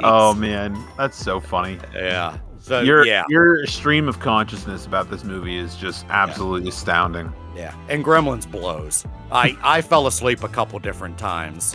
Oh 0.00 0.32
man, 0.32 0.80
that's 0.96 1.16
so 1.16 1.40
funny. 1.40 1.76
Yeah. 1.92 2.38
So 2.60 2.82
your 2.82 3.04
yeah, 3.04 3.24
your 3.28 3.66
stream 3.66 4.08
of 4.08 4.20
consciousness 4.20 4.86
about 4.86 5.10
this 5.10 5.24
movie 5.24 5.56
is 5.56 5.74
just 5.74 6.06
absolutely 6.08 6.68
astounding. 6.68 7.32
yeah. 7.56 7.74
And 7.88 8.04
Gremlins 8.04 8.48
blows. 8.48 9.04
I 9.32 9.56
I 9.62 9.80
fell 9.80 10.06
asleep 10.06 10.44
a 10.44 10.48
couple 10.48 10.78
different 10.78 11.18
times. 11.18 11.74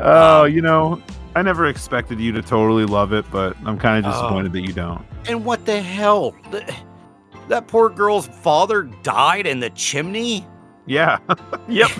Oh, 0.00 0.42
Um, 0.46 0.52
you 0.52 0.62
know, 0.62 1.00
I 1.36 1.42
never 1.42 1.66
expected 1.66 2.18
you 2.18 2.32
to 2.32 2.42
totally 2.42 2.86
love 2.86 3.12
it, 3.12 3.24
but 3.30 3.56
I'm 3.64 3.78
kind 3.78 4.04
of 4.04 4.10
Oh. 4.12 4.14
disappointed 4.16 4.52
that 4.54 4.62
you 4.62 4.72
don't. 4.72 5.04
And 5.28 5.44
what 5.44 5.64
the 5.64 5.80
hell? 5.80 6.34
Th- 6.50 6.64
That 7.48 7.68
poor 7.68 7.88
girl's 7.88 8.26
father 8.26 8.82
died 9.04 9.46
in 9.46 9.60
the 9.60 9.70
chimney? 9.70 10.44
Yeah. 10.86 11.18
yep. 11.68 11.90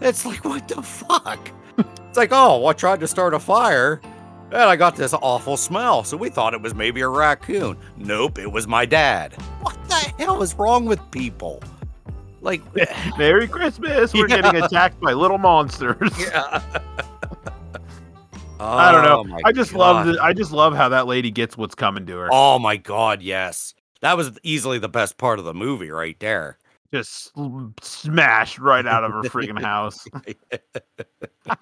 It's 0.00 0.24
like, 0.26 0.44
what 0.44 0.68
the 0.68 0.82
fuck? 0.82 1.50
It's 1.78 2.16
like, 2.16 2.30
oh, 2.32 2.66
I 2.66 2.72
tried 2.72 3.00
to 3.00 3.08
start 3.08 3.34
a 3.34 3.38
fire 3.38 4.00
and 4.50 4.62
I 4.62 4.76
got 4.76 4.96
this 4.96 5.12
awful 5.14 5.56
smell. 5.56 6.04
So 6.04 6.16
we 6.16 6.28
thought 6.30 6.54
it 6.54 6.62
was 6.62 6.74
maybe 6.74 7.00
a 7.00 7.08
raccoon. 7.08 7.76
Nope, 7.96 8.38
it 8.38 8.50
was 8.50 8.66
my 8.66 8.86
dad. 8.86 9.34
What 9.60 9.76
the 9.88 9.94
hell 10.18 10.42
is 10.42 10.54
wrong 10.54 10.84
with 10.86 11.00
people? 11.10 11.62
Like, 12.40 12.62
Merry 13.18 13.48
Christmas. 13.48 14.14
We're 14.14 14.28
Yeah. 14.28 14.40
getting 14.42 14.62
attacked 14.62 15.00
by 15.00 15.12
little 15.12 15.38
monsters. 15.38 16.10
yeah. 16.20 16.62
I 18.58 18.90
don't 18.92 19.02
know. 19.04 19.36
Oh 19.36 19.40
I 19.44 19.52
just 19.52 19.74
love 19.74 20.06
the, 20.06 20.18
I 20.22 20.32
just 20.32 20.50
love 20.50 20.74
how 20.74 20.88
that 20.88 21.06
lady 21.06 21.30
gets 21.30 21.58
what's 21.58 21.74
coming 21.74 22.06
to 22.06 22.16
her. 22.16 22.28
Oh 22.32 22.58
my 22.58 22.76
god, 22.78 23.20
yes. 23.20 23.74
That 24.00 24.16
was 24.16 24.38
easily 24.42 24.78
the 24.78 24.88
best 24.88 25.18
part 25.18 25.38
of 25.38 25.44
the 25.44 25.52
movie 25.54 25.90
right 25.90 26.18
there. 26.20 26.58
Just 26.92 27.32
smashed 27.82 28.58
right 28.58 28.86
out 28.86 29.04
of 29.04 29.12
her 29.12 29.22
freaking 29.24 29.60
house. 29.60 30.06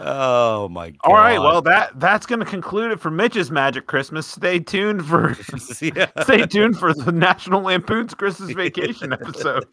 Oh 0.00 0.68
my 0.68 0.90
god. 0.90 0.98
All 1.04 1.14
right, 1.14 1.38
well 1.38 1.62
that 1.62 2.00
that's 2.00 2.26
going 2.26 2.40
to 2.40 2.44
conclude 2.44 2.90
it 2.90 2.98
for 2.98 3.08
Mitch's 3.08 3.52
Magic 3.52 3.86
Christmas. 3.86 4.26
Stay 4.26 4.58
tuned 4.58 5.06
for 5.06 5.36
yeah. 5.80 6.08
stay 6.22 6.44
tuned 6.44 6.76
for 6.76 6.92
the 6.92 7.12
National 7.12 7.62
Lampoon's 7.62 8.14
Christmas 8.14 8.50
Vacation 8.50 9.12
episode. 9.12 9.64